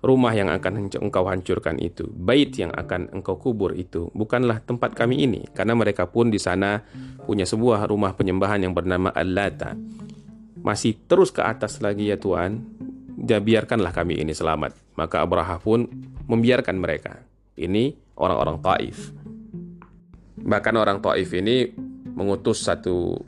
Rumah 0.00 0.32
yang 0.32 0.48
akan 0.48 0.88
engkau 0.88 1.28
hancurkan 1.28 1.76
itu, 1.76 2.08
bait 2.08 2.48
yang 2.56 2.72
akan 2.72 3.12
engkau 3.12 3.36
kubur 3.36 3.76
itu, 3.76 4.08
bukanlah 4.16 4.64
tempat 4.64 4.96
kami 4.96 5.28
ini. 5.28 5.44
Karena 5.52 5.76
mereka 5.76 6.08
pun 6.08 6.32
di 6.32 6.40
sana 6.40 6.80
punya 7.28 7.44
sebuah 7.44 7.84
rumah 7.84 8.16
penyembahan 8.16 8.64
yang 8.64 8.72
bernama 8.72 9.12
Al-Lata. 9.12 9.76
Masih 10.64 10.96
terus 11.04 11.28
ke 11.28 11.44
atas 11.44 11.84
lagi 11.84 12.08
ya 12.08 12.16
Tuan, 12.16 12.64
ya 13.20 13.44
biarkanlah 13.44 13.92
kami 13.92 14.24
ini 14.24 14.32
selamat. 14.32 14.96
Maka 14.96 15.20
Abraha 15.20 15.60
pun 15.60 15.84
membiarkan 16.24 16.80
mereka. 16.80 17.20
Ini 17.60 18.16
orang-orang 18.16 18.56
Taif. 18.64 19.12
Bahkan 20.40 20.74
orang 20.80 21.04
Taif 21.04 21.28
ini 21.36 21.68
mengutus 22.16 22.64
satu 22.64 23.20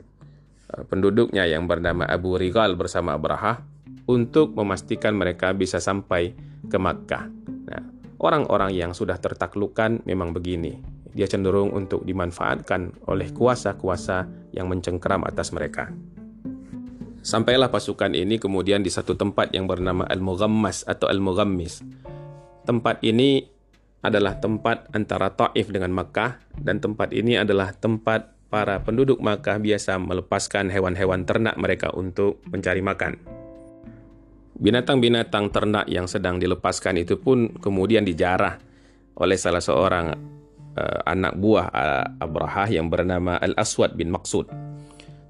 uh, 0.73 0.83
penduduknya 0.89 1.45
yang 1.45 1.69
bernama 1.69 2.09
Abu 2.09 2.33
Rigal 2.33 2.73
bersama 2.73 3.13
Abraha 3.13 3.61
untuk 4.09 4.57
memastikan 4.57 5.13
mereka 5.15 5.53
bisa 5.53 5.77
sampai 5.77 6.33
ke 6.73 6.81
Makkah. 6.81 7.29
Nah, 7.69 7.83
orang-orang 8.17 8.73
yang 8.73 8.97
sudah 8.97 9.21
tertaklukan 9.21 10.01
memang 10.09 10.33
begini. 10.33 10.81
Dia 11.13 11.29
cenderung 11.29 11.69
untuk 11.69 12.01
dimanfaatkan 12.01 13.05
oleh 13.05 13.29
kuasa-kuasa 13.29 14.25
yang 14.57 14.65
mencengkeram 14.65 15.21
atas 15.29 15.53
mereka. 15.53 15.93
Sampailah 17.21 17.69
pasukan 17.69 18.17
ini 18.17 18.41
kemudian 18.41 18.81
di 18.81 18.89
satu 18.89 19.13
tempat 19.13 19.53
yang 19.53 19.69
bernama 19.69 20.09
Al-Mughammas 20.09 20.89
atau 20.89 21.05
Al-Mughammis. 21.07 21.85
Tempat 22.65 23.05
ini 23.05 23.45
adalah 24.03 24.41
tempat 24.41 24.89
antara 24.91 25.31
Taif 25.31 25.69
dengan 25.71 25.93
Makkah 25.93 26.41
dan 26.59 26.81
tempat 26.81 27.13
ini 27.13 27.39
adalah 27.39 27.71
tempat 27.71 28.33
para 28.51 28.81
penduduk 28.81 29.21
Makkah 29.23 29.61
biasa 29.61 30.01
melepaskan 30.01 30.67
hewan-hewan 30.73 31.23
ternak 31.23 31.55
mereka 31.55 31.93
untuk 31.95 32.43
mencari 32.49 32.83
makan. 32.83 33.42
Binatang-binatang 34.53 35.49
ternak 35.49 35.89
yang 35.89 36.05
sedang 36.05 36.37
dilepaskan 36.37 37.01
itu 37.01 37.17
pun 37.17 37.49
kemudian 37.57 38.05
dijarah 38.05 38.61
oleh 39.17 39.37
salah 39.37 39.61
seorang 39.61 40.13
uh, 40.77 40.99
anak 41.09 41.33
buah 41.37 41.67
uh, 41.73 42.05
Abraha 42.21 42.69
yang 42.69 42.89
bernama 42.89 43.41
Al-Aswad 43.41 43.97
bin 43.97 44.13
Maksud. 44.13 44.49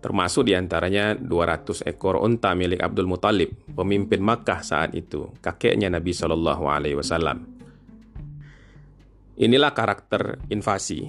Termasuk 0.03 0.51
di 0.51 0.51
antaranya 0.51 1.15
200 1.15 1.87
ekor 1.87 2.19
unta 2.19 2.51
milik 2.51 2.83
Abdul 2.83 3.07
Muthalib, 3.07 3.55
pemimpin 3.71 4.19
Makkah 4.19 4.59
saat 4.59 4.91
itu, 4.91 5.31
kakeknya 5.39 5.87
Nabi 5.87 6.11
Shallallahu 6.11 6.63
Alaihi 6.67 6.99
Wasallam. 6.99 7.47
Inilah 9.39 9.71
karakter 9.71 10.43
invasi. 10.51 11.07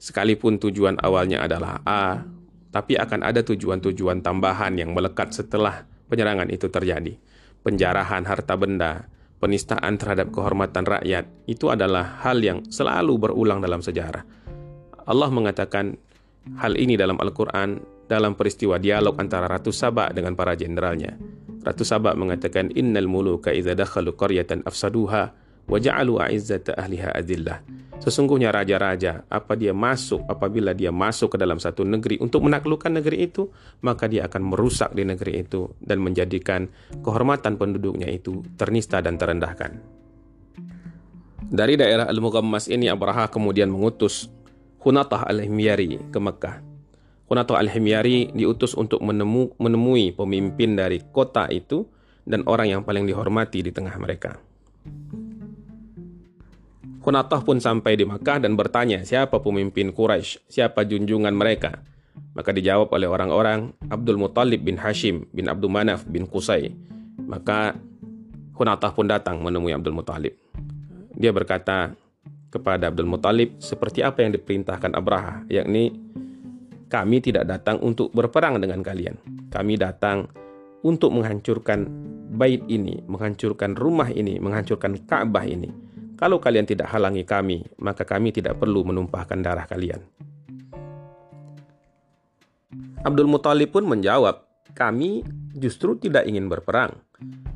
Sekalipun 0.00 0.56
tujuan 0.56 0.96
awalnya 0.96 1.44
adalah 1.44 1.84
A, 1.84 2.24
tapi 2.72 2.96
akan 2.96 3.20
ada 3.20 3.44
tujuan-tujuan 3.44 4.24
tambahan 4.24 4.72
yang 4.72 4.96
melekat 4.96 5.36
setelah 5.36 5.84
penyerangan 6.08 6.48
itu 6.48 6.72
terjadi. 6.72 7.20
Penjarahan 7.60 8.24
harta 8.24 8.56
benda, 8.56 9.04
penistaan 9.36 10.00
terhadap 10.00 10.32
kehormatan 10.32 10.84
rakyat, 10.84 11.28
itu 11.44 11.68
adalah 11.68 12.20
hal 12.24 12.40
yang 12.40 12.64
selalu 12.68 13.28
berulang 13.28 13.60
dalam 13.60 13.84
sejarah. 13.84 14.24
Allah 15.04 15.28
mengatakan 15.28 15.96
hal 16.56 16.76
ini 16.76 16.96
dalam 16.96 17.20
Al-Quran 17.20 17.80
dalam 18.10 18.34
peristiwa 18.34 18.80
dialog 18.80 19.14
antara 19.22 19.46
Ratu 19.46 19.70
Sabak 19.70 20.16
dengan 20.16 20.34
para 20.34 20.58
jenderalnya. 20.58 21.14
Ratu 21.60 21.84
Sabak 21.84 22.16
mengatakan, 22.16 22.72
Innal 22.74 23.06
muluka 23.06 23.52
idza 23.54 23.76
dakhalu 23.76 24.16
qaryatan 24.16 24.64
afsaduha 24.66 25.30
waja'alu 25.70 26.18
a'izzata 26.18 26.74
ahliha 26.74 27.14
adillah. 27.14 27.62
Sesungguhnya 28.00 28.48
raja-raja, 28.48 29.28
apa 29.28 29.52
dia 29.60 29.76
masuk, 29.76 30.24
apabila 30.24 30.72
dia 30.72 30.88
masuk 30.88 31.36
ke 31.36 31.38
dalam 31.38 31.60
satu 31.60 31.84
negeri 31.84 32.16
untuk 32.16 32.40
menaklukkan 32.48 32.96
negeri 32.96 33.28
itu, 33.28 33.52
maka 33.84 34.08
dia 34.08 34.24
akan 34.24 34.56
merusak 34.56 34.96
di 34.96 35.04
negeri 35.04 35.44
itu 35.44 35.68
dan 35.84 36.00
menjadikan 36.00 36.64
kehormatan 37.04 37.60
penduduknya 37.60 38.08
itu 38.08 38.40
ternista 38.56 39.04
dan 39.04 39.20
terendahkan. 39.20 40.00
Dari 41.50 41.76
daerah 41.76 42.08
Al-Mughammas 42.08 42.72
ini 42.72 42.88
Abraha 42.88 43.28
kemudian 43.28 43.68
mengutus 43.68 44.32
Hunatah 44.80 45.28
al-Himyari 45.28 46.00
ke 46.08 46.16
Mekah. 46.16 46.56
Hunatah 47.28 47.60
al-Himyari 47.60 48.32
diutus 48.32 48.72
untuk 48.72 49.04
menemu, 49.04 49.52
menemui 49.60 50.16
pemimpin 50.16 50.72
dari 50.72 51.04
kota 51.04 51.52
itu 51.52 51.84
dan 52.24 52.48
orang 52.48 52.72
yang 52.72 52.80
paling 52.80 53.04
dihormati 53.04 53.60
di 53.60 53.76
tengah 53.76 53.92
mereka. 54.00 54.40
Hunatah 57.00 57.40
pun 57.48 57.56
sampai 57.56 57.96
di 57.96 58.04
Makkah 58.04 58.44
dan 58.44 58.60
bertanya 58.60 59.00
siapa 59.08 59.40
pemimpin 59.40 59.88
Quraisy, 59.88 60.44
siapa 60.52 60.84
junjungan 60.84 61.32
mereka. 61.32 61.80
Maka 62.36 62.52
dijawab 62.52 62.92
oleh 62.92 63.08
orang-orang 63.08 63.72
Abdul 63.88 64.20
Muthalib 64.20 64.60
bin 64.60 64.76
Hashim 64.76 65.24
bin 65.32 65.48
Abdul 65.48 65.72
Manaf 65.72 66.04
bin 66.04 66.28
Qusay. 66.28 66.76
Maka 67.24 67.72
Hunatah 68.52 68.92
pun 68.92 69.08
datang 69.08 69.40
menemui 69.40 69.72
Abdul 69.72 69.96
Muthalib. 69.96 70.36
Dia 71.16 71.32
berkata 71.32 71.96
kepada 72.52 72.92
Abdul 72.92 73.08
Muthalib 73.08 73.56
seperti 73.56 74.04
apa 74.04 74.20
yang 74.20 74.36
diperintahkan 74.36 74.92
Abraha, 74.92 75.48
yakni 75.48 75.96
kami 76.92 77.24
tidak 77.24 77.48
datang 77.48 77.80
untuk 77.80 78.12
berperang 78.12 78.60
dengan 78.60 78.84
kalian. 78.84 79.16
Kami 79.48 79.80
datang 79.80 80.28
untuk 80.84 81.16
menghancurkan 81.16 81.88
bait 82.36 82.60
ini, 82.68 83.00
menghancurkan 83.08 83.72
rumah 83.72 84.12
ini, 84.12 84.36
menghancurkan 84.36 85.00
Ka'bah 85.08 85.48
ini 85.48 85.89
kalau 86.20 86.36
kalian 86.36 86.68
tidak 86.68 86.92
halangi 86.92 87.24
kami, 87.24 87.64
maka 87.80 88.04
kami 88.04 88.28
tidak 88.28 88.60
perlu 88.60 88.84
menumpahkan 88.84 89.40
darah 89.40 89.64
kalian. 89.64 90.04
Abdul 93.00 93.24
Muthalib 93.24 93.72
pun 93.72 93.88
menjawab, 93.88 94.44
kami 94.76 95.24
justru 95.56 95.96
tidak 95.96 96.28
ingin 96.28 96.52
berperang. 96.52 96.92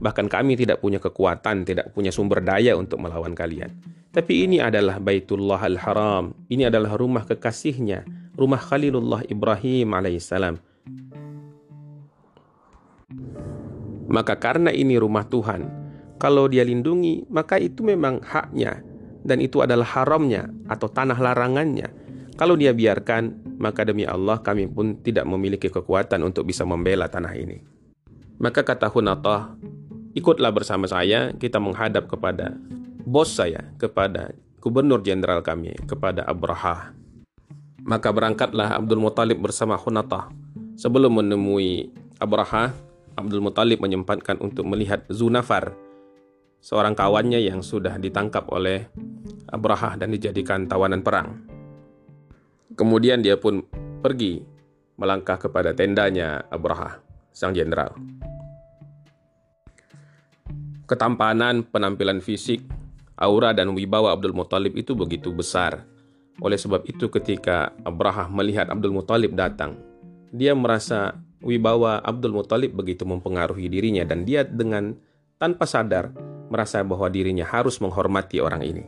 Bahkan 0.00 0.33
kami 0.33 0.56
tidak 0.56 0.80
punya 0.80 0.97
kekuatan, 0.97 1.68
tidak 1.68 1.92
punya 1.92 2.09
sumber 2.09 2.40
daya 2.40 2.73
untuk 2.73 3.04
melawan 3.04 3.37
kalian. 3.37 3.68
Tapi 4.09 4.49
ini 4.49 4.64
adalah 4.64 4.97
Baitullah 4.97 5.61
Al-Haram. 5.61 6.33
Ini 6.49 6.73
adalah 6.73 6.97
rumah 6.97 7.28
kekasihnya, 7.28 8.09
rumah 8.33 8.64
Khalilullah 8.64 9.28
Ibrahim 9.28 9.92
alaihissalam. 9.92 10.56
Maka 14.09 14.40
karena 14.40 14.73
ini 14.73 14.97
rumah 14.97 15.28
Tuhan, 15.28 15.84
kalau 16.25 16.49
dia 16.49 16.64
lindungi, 16.64 17.28
maka 17.28 17.61
itu 17.61 17.85
memang 17.85 18.25
haknya 18.25 18.81
dan 19.28 19.45
itu 19.45 19.61
adalah 19.61 19.85
haramnya 19.85 20.49
atau 20.73 20.88
tanah 20.88 21.21
larangannya. 21.21 21.93
Kalau 22.40 22.57
dia 22.57 22.73
biarkan, 22.73 23.57
maka 23.61 23.85
demi 23.85 24.09
Allah 24.09 24.40
kami 24.40 24.64
pun 24.64 24.97
tidak 25.04 25.28
memiliki 25.28 25.69
kekuatan 25.69 26.25
untuk 26.25 26.49
bisa 26.49 26.64
membela 26.64 27.12
tanah 27.12 27.37
ini. 27.37 27.61
Maka 28.40 28.64
kata 28.64 28.88
Hunatah, 28.88 29.52
ikutlah 30.16 30.49
bersama 30.49 30.88
saya, 30.88 31.37
kita 31.37 31.61
menghadap 31.61 32.09
kepada 32.09 32.57
bos 33.04 33.37
saya, 33.37 33.61
kepada 33.76 34.33
gubernur 34.64 35.04
jenderal 35.04 35.45
kami, 35.45 35.76
kepada 35.85 36.25
Abraha. 36.25 36.97
Maka 37.85 38.09
berangkatlah 38.16 38.81
Abdul 38.81 39.04
Muthalib 39.04 39.45
bersama 39.45 39.76
Hunatah. 39.76 40.33
Sebelum 40.81 41.21
menemui 41.21 41.93
Abraha, 42.16 42.73
Abdul 43.12 43.45
Muthalib 43.45 43.85
menyempatkan 43.85 44.40
untuk 44.40 44.64
melihat 44.66 45.04
Zunafar, 45.12 45.84
seorang 46.64 46.97
kawannya 46.97 47.44
yang 47.44 47.61
sudah 47.61 48.00
ditangkap 48.00 48.49
oleh 48.49 48.88
Abraha 49.52 50.00
dan 50.00 50.16
dijadikan 50.16 50.64
tawanan 50.64 51.04
perang. 51.04 51.44
Kemudian 52.73 53.21
dia 53.21 53.37
pun 53.37 53.61
pergi 54.00 54.40
melangkah 54.97 55.37
kepada 55.37 55.76
tendanya 55.76 56.40
Abraha, 56.49 57.04
sang 57.37 57.52
jenderal. 57.52 57.92
Ketampanan, 60.88 61.68
penampilan 61.68 62.25
fisik, 62.25 62.64
aura 63.21 63.52
dan 63.52 63.76
wibawa 63.76 64.16
Abdul 64.16 64.33
Muthalib 64.33 64.73
itu 64.73 64.97
begitu 64.97 65.37
besar. 65.37 65.85
Oleh 66.40 66.56
sebab 66.56 66.88
itu 66.88 67.12
ketika 67.12 67.76
Abraha 67.85 68.26
melihat 68.33 68.73
Abdul 68.73 68.97
Muthalib 68.97 69.37
datang, 69.37 69.76
dia 70.33 70.56
merasa 70.56 71.14
wibawa 71.44 72.00
Abdul 72.00 72.35
Muthalib 72.35 72.73
begitu 72.73 73.04
mempengaruhi 73.04 73.68
dirinya 73.68 74.02
dan 74.09 74.25
dia 74.25 74.42
dengan 74.42 74.97
tanpa 75.38 75.68
sadar 75.68 76.34
merasa 76.49 76.81
bahwa 76.85 77.09
dirinya 77.09 77.47
harus 77.49 77.81
menghormati 77.81 78.41
orang 78.41 78.63
ini. 78.65 78.85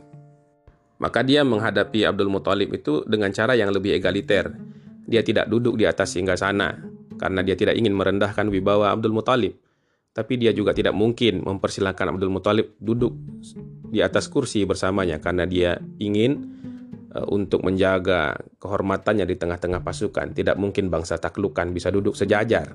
Maka 0.97 1.21
dia 1.21 1.45
menghadapi 1.45 2.09
Abdul 2.09 2.33
Muthalib 2.33 2.73
itu 2.73 3.05
dengan 3.05 3.29
cara 3.29 3.53
yang 3.53 3.69
lebih 3.69 3.93
egaliter. 3.97 4.49
Dia 5.05 5.21
tidak 5.21 5.47
duduk 5.47 5.77
di 5.77 5.85
atas 5.85 6.17
hingga 6.17 6.33
sana 6.33 6.73
karena 7.17 7.45
dia 7.45 7.53
tidak 7.53 7.77
ingin 7.77 7.93
merendahkan 7.93 8.49
wibawa 8.49 8.91
Abdul 8.91 9.13
Muthalib 9.13 9.57
tapi 10.17 10.33
dia 10.41 10.49
juga 10.49 10.73
tidak 10.73 10.97
mungkin 10.97 11.45
mempersilahkan 11.45 12.17
Abdul 12.17 12.33
Muthalib 12.33 12.73
duduk 12.81 13.13
di 13.93 14.01
atas 14.01 14.25
kursi 14.33 14.65
bersamanya 14.65 15.21
karena 15.21 15.45
dia 15.45 15.77
ingin 16.01 16.57
uh, 17.13 17.29
untuk 17.29 17.61
menjaga 17.61 18.33
kehormatannya 18.57 19.29
di 19.29 19.37
tengah-tengah 19.37 19.85
pasukan. 19.85 20.33
Tidak 20.33 20.57
mungkin 20.57 20.89
bangsa 20.89 21.21
taklukan 21.21 21.69
bisa 21.69 21.93
duduk 21.93 22.17
sejajar. 22.17 22.73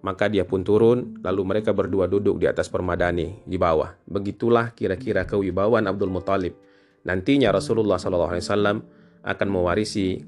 Maka 0.00 0.32
dia 0.32 0.48
pun 0.48 0.64
turun, 0.64 1.20
lalu 1.20 1.42
mereka 1.44 1.76
berdua 1.76 2.08
duduk 2.08 2.40
di 2.40 2.48
atas 2.48 2.72
permadani 2.72 3.44
di 3.44 3.60
bawah. 3.60 3.92
Begitulah 4.08 4.72
kira-kira 4.72 5.28
kewibawaan 5.28 5.84
Abdul 5.84 6.08
Muthalib. 6.08 6.56
Nantinya 7.04 7.52
Rasulullah 7.52 8.00
SAW 8.00 8.80
akan 9.20 9.48
mewarisi 9.52 10.20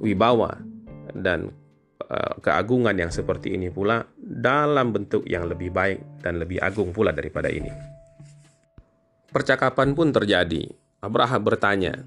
wibawa 0.00 0.60
dan 1.16 1.52
Eh, 2.12 2.34
keagungan 2.44 2.92
yang 2.92 3.08
seperti 3.08 3.56
ini 3.56 3.72
pula 3.72 4.04
dalam 4.20 4.92
bentuk 4.92 5.24
yang 5.24 5.48
lebih 5.48 5.72
baik 5.72 6.20
dan 6.20 6.36
lebih 6.36 6.60
agung 6.60 6.92
pula 6.92 7.08
daripada 7.08 7.48
ini. 7.48 7.72
Percakapan 9.32 9.96
pun 9.96 10.12
terjadi. 10.12 10.68
Abraha 11.00 11.40
bertanya 11.40 12.04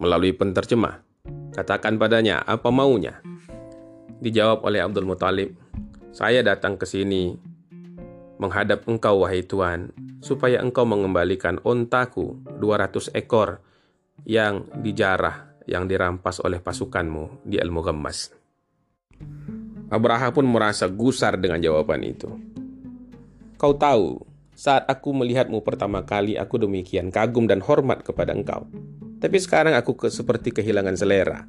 melalui 0.00 0.32
penterjemah. 0.32 1.04
Katakan 1.52 2.00
padanya 2.00 2.48
apa 2.48 2.72
maunya. 2.72 3.20
Dijawab 4.24 4.64
oleh 4.64 4.80
Abdul 4.80 5.04
Muthalib, 5.04 5.52
saya 6.14 6.46
datang 6.46 6.78
ke 6.78 6.86
sini 6.86 7.34
menghadap 8.38 8.86
engkau 8.86 9.26
wahai 9.26 9.42
Tuhan, 9.42 9.90
supaya 10.22 10.62
engkau 10.62 10.86
mengembalikan 10.86 11.58
ontaku 11.66 12.38
200 12.62 13.18
ekor 13.18 13.58
yang 14.22 14.62
dijarah, 14.78 15.58
yang 15.66 15.90
dirampas 15.90 16.38
oleh 16.38 16.62
pasukanmu 16.62 17.42
di 17.42 17.58
Al-Mughammas. 17.58 18.30
Abraha 19.90 20.30
pun 20.30 20.46
merasa 20.46 20.86
gusar 20.86 21.34
dengan 21.34 21.58
jawaban 21.58 22.06
itu. 22.06 22.30
Kau 23.58 23.74
tahu, 23.74 24.22
saat 24.54 24.86
aku 24.86 25.10
melihatmu 25.10 25.66
pertama 25.66 26.06
kali, 26.06 26.38
aku 26.38 26.62
demikian 26.62 27.10
kagum 27.10 27.50
dan 27.50 27.58
hormat 27.58 28.06
kepada 28.06 28.30
engkau. 28.38 28.70
Tapi 29.18 29.36
sekarang 29.42 29.74
aku 29.74 29.98
ke, 29.98 30.06
seperti 30.14 30.54
kehilangan 30.54 30.94
selera. 30.94 31.42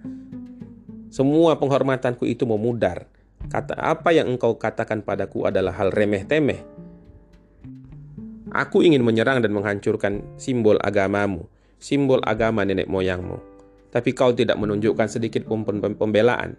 Semua 1.13 1.53
penghormatanku 1.62 2.25
itu 2.25 2.50
memudar. 2.50 3.05
Kata 3.50 3.78
apa 3.78 4.10
yang 4.12 4.32
engkau 4.36 4.58
katakan 4.58 5.06
padaku 5.06 5.46
adalah 5.48 5.74
hal 5.78 5.94
remeh-temeh. 5.94 6.62
Aku 8.56 8.82
ingin 8.82 9.04
menyerang 9.04 9.43
dan 9.43 9.52
menghancurkan 9.52 10.24
simbol 10.39 10.80
agamamu, 10.80 11.46
simbol 11.78 12.24
agama 12.24 12.63
nenek 12.63 12.88
moyangmu. 12.88 13.38
Tapi 13.91 14.12
kau 14.12 14.32
tidak 14.36 14.60
menunjukkan 14.60 15.08
sedikit 15.08 15.48
pun 15.48 15.63
pembelaan 15.96 16.56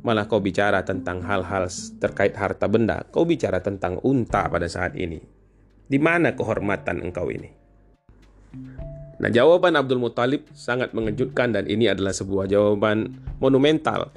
malah 0.00 0.24
kau 0.24 0.40
bicara 0.40 0.80
tentang 0.80 1.20
hal-hal 1.20 1.68
terkait 2.00 2.32
harta 2.36 2.66
benda, 2.66 3.04
kau 3.12 3.28
bicara 3.28 3.60
tentang 3.60 4.00
unta 4.00 4.48
pada 4.48 4.66
saat 4.66 4.96
ini. 4.96 5.20
Di 5.90 5.98
mana 6.00 6.32
kehormatan 6.32 7.02
engkau 7.04 7.28
ini? 7.28 7.50
Nah, 9.20 9.28
jawaban 9.28 9.76
Abdul 9.76 10.00
Muthalib 10.00 10.48
sangat 10.56 10.96
mengejutkan 10.96 11.52
dan 11.52 11.68
ini 11.68 11.92
adalah 11.92 12.16
sebuah 12.16 12.48
jawaban 12.48 13.20
monumental 13.36 14.08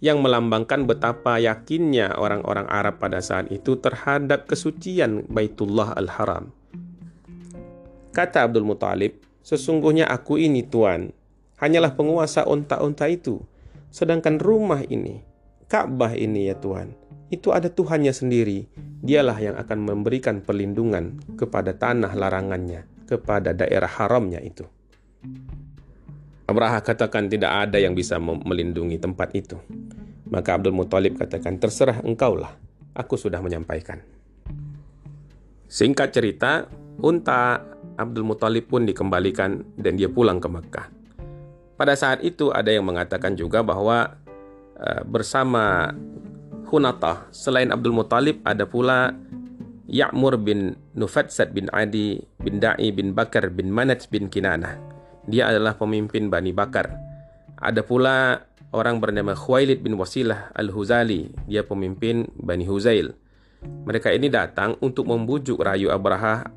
yang 0.00 0.24
melambangkan 0.24 0.88
betapa 0.88 1.36
yakinnya 1.36 2.16
orang-orang 2.16 2.68
Arab 2.68 3.00
pada 3.00 3.20
saat 3.20 3.52
itu 3.52 3.76
terhadap 3.76 4.48
kesucian 4.48 5.28
Baitullah 5.28 5.96
Al-Haram. 5.96 6.52
Kata 8.10 8.48
Abdul 8.48 8.66
Muthalib, 8.66 9.20
sesungguhnya 9.44 10.08
aku 10.08 10.40
ini 10.40 10.66
Tuan, 10.66 11.12
hanyalah 11.60 11.94
penguasa 11.94 12.48
unta-unta 12.48 13.06
itu 13.06 13.44
Sedangkan 13.90 14.38
rumah 14.38 14.86
ini, 14.86 15.18
Ka'bah 15.66 16.14
ini 16.14 16.46
ya 16.46 16.54
Tuhan, 16.54 16.94
itu 17.26 17.50
ada 17.50 17.66
Tuhannya 17.66 18.14
sendiri. 18.14 18.70
Dialah 19.02 19.38
yang 19.42 19.56
akan 19.58 19.78
memberikan 19.82 20.46
perlindungan 20.46 21.18
kepada 21.34 21.74
tanah 21.74 22.14
larangannya, 22.14 22.86
kepada 23.10 23.50
daerah 23.50 23.90
haramnya 23.90 24.38
itu. 24.46 24.62
Abraha 26.50 26.82
katakan 26.82 27.30
tidak 27.30 27.70
ada 27.70 27.78
yang 27.78 27.94
bisa 27.94 28.18
melindungi 28.18 28.98
tempat 28.98 29.30
itu. 29.38 29.54
Maka 30.34 30.58
Abdul 30.58 30.74
Muthalib 30.74 31.14
katakan, 31.14 31.62
terserah 31.62 32.02
engkaulah, 32.02 32.50
aku 32.90 33.14
sudah 33.14 33.38
menyampaikan. 33.38 34.02
Singkat 35.70 36.10
cerita, 36.10 36.66
unta 36.98 37.62
Abdul 37.94 38.26
Muthalib 38.26 38.66
pun 38.66 38.82
dikembalikan 38.82 39.62
dan 39.78 39.94
dia 39.94 40.10
pulang 40.10 40.42
ke 40.42 40.50
Mekah. 40.50 40.86
Pada 41.78 41.94
saat 41.94 42.26
itu 42.26 42.50
ada 42.50 42.74
yang 42.74 42.82
mengatakan 42.82 43.38
juga 43.38 43.62
bahwa 43.62 44.18
uh, 44.74 45.02
bersama 45.06 45.94
Hunatah 46.66 47.30
selain 47.30 47.70
Abdul 47.70 47.94
Muthalib 47.94 48.42
ada 48.42 48.66
pula 48.66 49.14
Ya'mur 49.90 50.38
bin 50.38 50.78
Nufatsat 50.98 51.50
bin 51.50 51.66
Adi 51.74 52.22
bin 52.42 52.58
Da'i 52.62 52.94
bin 52.94 53.14
Bakar 53.14 53.50
bin 53.54 53.70
Manaj 53.70 54.06
bin 54.10 54.26
Kinanah. 54.30 54.99
Dia 55.30 55.54
adalah 55.54 55.78
pemimpin 55.78 56.26
Bani 56.26 56.50
Bakar. 56.50 56.90
Ada 57.62 57.86
pula 57.86 58.42
orang 58.74 58.98
bernama 58.98 59.38
Khuwailid 59.38 59.80
bin 59.80 59.94
Wasilah 59.94 60.50
Al-Huzali. 60.52 61.30
Dia 61.46 61.62
pemimpin 61.62 62.26
Bani 62.34 62.66
Huzail. 62.66 63.14
Mereka 63.62 64.10
ini 64.10 64.26
datang 64.26 64.74
untuk 64.82 65.06
membujuk 65.06 65.62
rayu 65.62 65.94
Abraha 65.94 66.50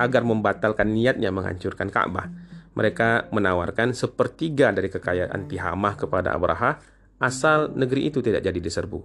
agar 0.00 0.22
membatalkan 0.24 0.88
niatnya 0.88 1.28
menghancurkan 1.28 1.92
Ka'bah 1.92 2.50
mereka 2.74 3.26
menawarkan 3.34 3.92
sepertiga 3.92 4.70
dari 4.70 4.88
kekayaan 4.88 5.50
Tihamah 5.50 5.94
kepada 5.98 6.34
Abraha 6.34 6.78
asal 7.20 7.74
negeri 7.74 8.08
itu 8.08 8.22
tidak 8.22 8.46
jadi 8.46 8.56
diserbu. 8.56 9.00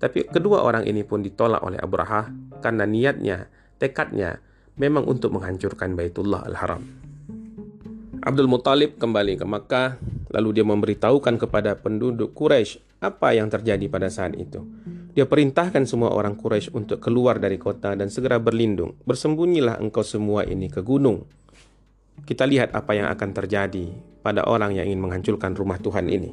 Tapi 0.00 0.32
kedua 0.32 0.64
orang 0.64 0.88
ini 0.88 1.04
pun 1.04 1.20
ditolak 1.20 1.60
oleh 1.60 1.76
Abraha 1.76 2.32
karena 2.64 2.88
niatnya, 2.88 3.52
tekadnya 3.76 4.40
memang 4.80 5.04
untuk 5.04 5.36
menghancurkan 5.36 5.92
Baitullah 5.92 6.48
Al-Haram. 6.48 6.99
Abdul 8.20 8.48
Muthalib 8.52 9.00
kembali 9.00 9.40
ke 9.40 9.46
Makkah, 9.48 9.96
lalu 10.30 10.60
dia 10.60 10.66
memberitahukan 10.68 11.40
kepada 11.40 11.76
penduduk 11.80 12.36
Quraisy 12.36 13.00
apa 13.00 13.32
yang 13.32 13.48
terjadi 13.48 13.88
pada 13.88 14.12
saat 14.12 14.36
itu. 14.36 14.60
Dia 15.16 15.24
perintahkan 15.24 15.88
semua 15.88 16.12
orang 16.12 16.36
Quraisy 16.36 16.76
untuk 16.76 17.00
keluar 17.00 17.40
dari 17.40 17.56
kota 17.56 17.96
dan 17.96 18.12
segera 18.12 18.36
berlindung. 18.36 18.94
Bersembunyilah 19.08 19.80
engkau 19.80 20.04
semua 20.04 20.44
ini 20.44 20.68
ke 20.68 20.84
gunung 20.84 21.24
kita 22.24 22.44
lihat 22.44 22.76
apa 22.76 22.92
yang 22.96 23.08
akan 23.08 23.30
terjadi 23.32 23.90
pada 24.20 24.44
orang 24.44 24.76
yang 24.76 24.88
ingin 24.88 25.00
menghancurkan 25.00 25.56
rumah 25.56 25.80
Tuhan 25.80 26.08
ini. 26.10 26.32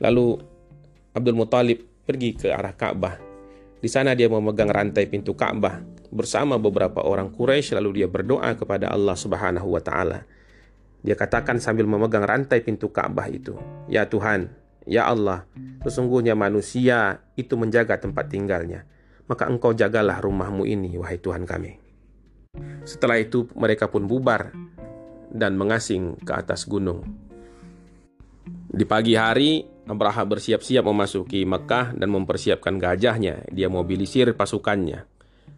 Lalu 0.00 0.40
Abdul 1.12 1.36
Muthalib 1.36 1.78
pergi 2.08 2.34
ke 2.34 2.48
arah 2.50 2.72
Ka'bah. 2.72 3.20
Di 3.82 3.88
sana 3.90 4.16
dia 4.16 4.30
memegang 4.30 4.70
rantai 4.70 5.10
pintu 5.10 5.36
Ka'bah 5.36 5.82
bersama 6.12 6.56
beberapa 6.56 7.04
orang 7.04 7.32
Quraisy 7.32 7.76
lalu 7.76 8.02
dia 8.02 8.08
berdoa 8.08 8.56
kepada 8.56 8.88
Allah 8.88 9.16
Subhanahu 9.16 9.68
wa 9.68 9.82
taala. 9.82 10.24
Dia 11.02 11.18
katakan 11.18 11.58
sambil 11.58 11.90
memegang 11.90 12.22
rantai 12.22 12.62
pintu 12.62 12.94
Ka'bah 12.94 13.26
itu, 13.26 13.58
"Ya 13.90 14.06
Tuhan, 14.06 14.54
ya 14.86 15.10
Allah, 15.10 15.50
sesungguhnya 15.82 16.38
manusia 16.38 17.26
itu 17.34 17.58
menjaga 17.58 17.98
tempat 17.98 18.30
tinggalnya, 18.30 18.86
maka 19.26 19.50
Engkau 19.50 19.74
jagalah 19.74 20.22
rumahmu 20.22 20.62
ini, 20.62 20.94
wahai 20.94 21.18
Tuhan 21.18 21.42
kami." 21.42 21.82
Setelah 22.86 23.18
itu 23.18 23.50
mereka 23.58 23.90
pun 23.90 24.06
bubar 24.06 24.54
dan 25.32 25.58
mengasing 25.58 26.22
ke 26.22 26.32
atas 26.38 26.70
gunung. 26.70 27.02
Di 28.72 28.86
pagi 28.86 29.18
hari, 29.18 29.66
Abraha 29.84 30.22
bersiap-siap 30.22 30.86
memasuki 30.86 31.42
Mekah 31.42 31.92
dan 31.98 32.08
mempersiapkan 32.14 32.78
gajahnya. 32.78 33.42
Dia 33.50 33.66
mobilisir 33.66 34.30
pasukannya. 34.38 35.04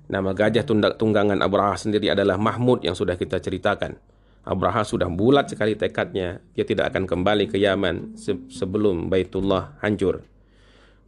Nama 0.09 0.30
gajah 0.33 0.64
tundak 0.64 0.96
tunggangan 0.96 1.40
Abraha 1.44 1.76
sendiri 1.76 2.12
adalah 2.12 2.40
Mahmud 2.40 2.85
yang 2.85 2.96
sudah 2.96 3.16
kita 3.20 3.40
ceritakan. 3.40 4.13
Abraha 4.44 4.85
sudah 4.85 5.09
bulat 5.09 5.48
sekali 5.48 5.72
tekadnya, 5.72 6.44
dia 6.52 6.68
tidak 6.68 6.92
akan 6.92 7.09
kembali 7.09 7.48
ke 7.48 7.57
Yaman 7.57 8.20
sebelum 8.52 9.09
Baitullah 9.09 9.80
hancur. 9.80 10.20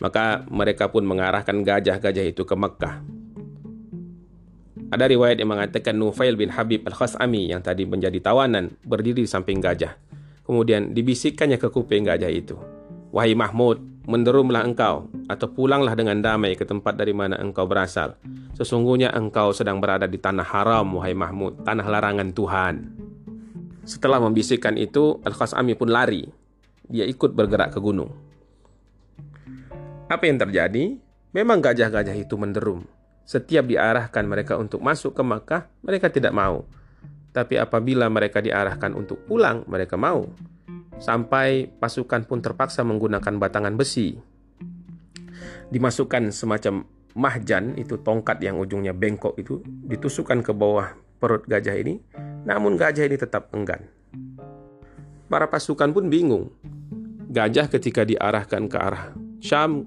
Maka 0.00 0.44
mereka 0.48 0.88
pun 0.88 1.04
mengarahkan 1.04 1.60
gajah-gajah 1.60 2.24
itu 2.32 2.48
ke 2.48 2.56
Mekah. 2.56 3.04
Ada 4.88 5.04
riwayat 5.10 5.36
yang 5.36 5.52
mengatakan 5.52 5.98
Nufail 6.00 6.38
bin 6.38 6.48
Habib 6.48 6.88
Al-Khas'ami 6.88 7.52
yang 7.52 7.60
tadi 7.60 7.84
menjadi 7.84 8.16
tawanan 8.24 8.72
berdiri 8.86 9.24
di 9.24 9.28
samping 9.28 9.60
gajah. 9.60 9.98
Kemudian 10.46 10.96
dibisikkannya 10.96 11.60
ke 11.60 11.68
kuping 11.68 12.06
gajah 12.08 12.30
itu. 12.30 12.56
Wahai 13.10 13.34
Mahmud, 13.34 13.82
menderumlah 14.06 14.62
engkau 14.62 15.10
atau 15.26 15.46
pulanglah 15.50 15.98
dengan 15.98 16.22
damai 16.22 16.54
ke 16.54 16.62
tempat 16.62 16.94
dari 16.94 17.10
mana 17.10 17.36
engkau 17.42 17.66
berasal. 17.66 18.14
Sesungguhnya 18.54 19.10
engkau 19.12 19.50
sedang 19.50 19.82
berada 19.82 20.06
di 20.06 20.16
tanah 20.16 20.46
haram, 20.46 20.86
wahai 20.96 21.12
Mahmud, 21.12 21.66
tanah 21.66 21.84
larangan 21.84 22.30
Tuhan. 22.30 22.74
Setelah 23.86 24.18
membisikkan 24.18 24.74
itu, 24.74 25.22
Al-Khas'ami 25.22 25.78
pun 25.78 25.94
lari. 25.94 26.26
Dia 26.90 27.06
ikut 27.06 27.30
bergerak 27.38 27.70
ke 27.70 27.78
gunung. 27.78 28.10
Apa 30.10 30.26
yang 30.26 30.42
terjadi? 30.42 30.98
Memang 31.30 31.62
gajah-gajah 31.62 32.18
itu 32.18 32.34
menderum. 32.34 32.82
Setiap 33.22 33.70
diarahkan 33.70 34.26
mereka 34.26 34.58
untuk 34.58 34.82
masuk 34.82 35.14
ke 35.14 35.22
Makkah, 35.22 35.70
mereka 35.86 36.10
tidak 36.10 36.34
mau. 36.34 36.66
Tapi 37.30 37.62
apabila 37.62 38.10
mereka 38.10 38.42
diarahkan 38.42 38.90
untuk 38.90 39.22
pulang, 39.22 39.62
mereka 39.70 39.94
mau. 39.94 40.26
Sampai 40.98 41.70
pasukan 41.70 42.26
pun 42.26 42.42
terpaksa 42.42 42.82
menggunakan 42.82 43.38
batangan 43.38 43.78
besi. 43.78 44.18
Dimasukkan 45.70 46.34
semacam 46.34 46.90
mahjan, 47.14 47.78
itu 47.78 48.02
tongkat 48.02 48.42
yang 48.42 48.58
ujungnya 48.58 48.90
bengkok 48.90 49.38
itu, 49.38 49.62
ditusukkan 49.62 50.42
ke 50.42 50.50
bawah 50.50 51.05
perut 51.18 51.44
gajah 51.44 51.76
ini. 51.76 52.00
Namun 52.46 52.78
gajah 52.78 53.04
ini 53.08 53.16
tetap 53.18 53.50
enggan. 53.52 53.84
Para 55.26 55.50
pasukan 55.50 55.90
pun 55.90 56.06
bingung. 56.06 56.54
Gajah 57.26 57.66
ketika 57.68 58.06
diarahkan 58.06 58.70
ke 58.70 58.76
arah 58.78 59.04
Syam 59.42 59.84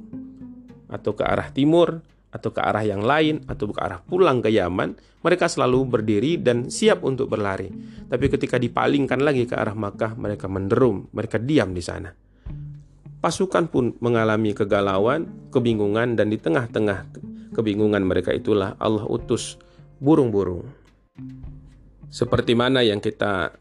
atau 0.92 1.16
ke 1.16 1.24
arah 1.24 1.50
timur 1.50 2.04
atau 2.30 2.54
ke 2.54 2.62
arah 2.62 2.86
yang 2.86 3.02
lain 3.02 3.42
atau 3.50 3.74
ke 3.74 3.80
arah 3.82 4.04
pulang 4.06 4.44
ke 4.44 4.54
Yaman, 4.54 4.94
mereka 5.26 5.50
selalu 5.50 5.88
berdiri 5.90 6.38
dan 6.38 6.70
siap 6.70 7.02
untuk 7.02 7.32
berlari. 7.32 7.72
Tapi 8.06 8.26
ketika 8.30 8.62
dipalingkan 8.62 9.24
lagi 9.24 9.50
ke 9.50 9.58
arah 9.58 9.74
Makkah, 9.74 10.14
mereka 10.14 10.46
menderum, 10.46 11.10
mereka 11.10 11.42
diam 11.42 11.74
di 11.74 11.82
sana. 11.82 12.14
Pasukan 13.20 13.68
pun 13.68 14.00
mengalami 14.00 14.56
kegalauan, 14.56 15.52
kebingungan 15.52 16.16
dan 16.16 16.32
di 16.32 16.40
tengah-tengah 16.40 17.12
kebingungan 17.52 18.00
mereka 18.06 18.32
itulah 18.32 18.80
Allah 18.80 19.04
utus 19.10 19.60
burung-burung. 20.00 20.64
Seperti 22.10 22.58
mana 22.58 22.82
yang 22.82 22.98
kita 22.98 23.54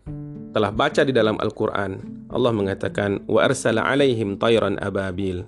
telah 0.56 0.72
baca 0.72 1.04
di 1.04 1.12
dalam 1.12 1.36
Al-Qur'an, 1.36 2.00
Allah 2.32 2.52
mengatakan 2.56 3.24
wa 3.28 3.44
arsala 3.44 3.84
alaihim 3.84 4.40
tayran 4.40 4.80
ababil 4.80 5.44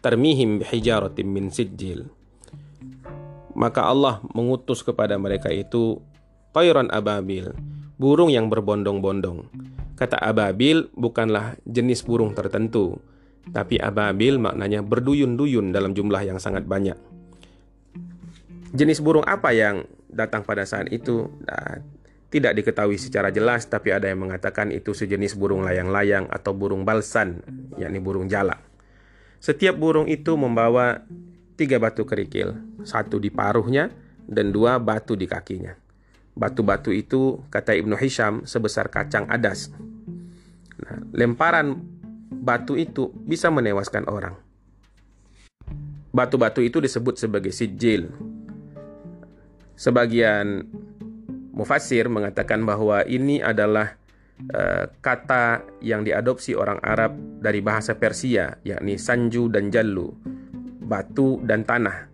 tarmihim 0.00 0.60
bihijaratin 0.64 1.28
min 1.28 1.52
sijil. 1.52 2.08
Maka 3.52 3.84
Allah 3.84 4.24
mengutus 4.32 4.80
kepada 4.80 5.20
mereka 5.20 5.52
itu 5.52 6.00
tayran 6.56 6.88
ababil, 6.88 7.52
burung 8.00 8.32
yang 8.32 8.48
berbondong-bondong. 8.48 9.46
Kata 10.00 10.16
ababil 10.16 10.88
bukanlah 10.96 11.60
jenis 11.68 12.00
burung 12.08 12.32
tertentu, 12.32 12.96
tapi 13.52 13.76
ababil 13.76 14.40
maknanya 14.40 14.80
berduyun-duyun 14.80 15.76
dalam 15.76 15.92
jumlah 15.92 16.24
yang 16.24 16.40
sangat 16.40 16.64
banyak. 16.64 16.96
Jenis 18.70 19.02
burung 19.02 19.26
apa 19.26 19.50
yang 19.50 19.86
datang 20.06 20.46
pada 20.46 20.62
saat 20.62 20.90
itu 20.94 21.26
nah, 21.42 21.82
tidak 22.30 22.62
diketahui 22.62 22.94
secara 22.94 23.34
jelas, 23.34 23.66
tapi 23.66 23.90
ada 23.90 24.06
yang 24.06 24.22
mengatakan 24.22 24.70
itu 24.70 24.94
sejenis 24.94 25.34
burung 25.34 25.66
layang-layang 25.66 26.30
atau 26.30 26.54
burung 26.54 26.86
balsan, 26.86 27.42
yakni 27.74 27.98
burung 27.98 28.30
jalak. 28.30 28.62
Setiap 29.42 29.74
burung 29.74 30.06
itu 30.06 30.38
membawa 30.38 31.02
tiga 31.58 31.82
batu 31.82 32.06
kerikil, 32.06 32.54
satu 32.86 33.18
di 33.18 33.34
paruhnya 33.34 33.90
dan 34.30 34.54
dua 34.54 34.78
batu 34.78 35.18
di 35.18 35.26
kakinya. 35.26 35.74
Batu-batu 36.38 36.94
itu, 36.94 37.42
kata 37.50 37.74
Ibnu 37.74 37.98
Hisham, 37.98 38.46
sebesar 38.46 38.86
kacang 38.86 39.26
adas. 39.26 39.74
Nah, 40.78 41.02
lemparan 41.10 41.82
batu 42.30 42.78
itu 42.78 43.10
bisa 43.26 43.50
menewaskan 43.50 44.06
orang. 44.06 44.38
Batu-batu 46.14 46.62
itu 46.62 46.78
disebut 46.78 47.18
sebagai 47.18 47.50
sijil. 47.50 48.14
Sebagian 49.80 50.68
mufassir 51.56 52.04
mengatakan 52.12 52.68
bahwa 52.68 53.00
ini 53.08 53.40
adalah 53.40 53.96
uh, 54.52 54.92
kata 55.00 55.64
yang 55.80 56.04
diadopsi 56.04 56.52
orang 56.52 56.76
Arab 56.84 57.16
dari 57.40 57.64
bahasa 57.64 57.96
Persia, 57.96 58.60
yakni 58.60 59.00
sanju 59.00 59.48
dan 59.48 59.72
jallu, 59.72 60.12
batu 60.84 61.40
dan 61.48 61.64
tanah. 61.64 62.12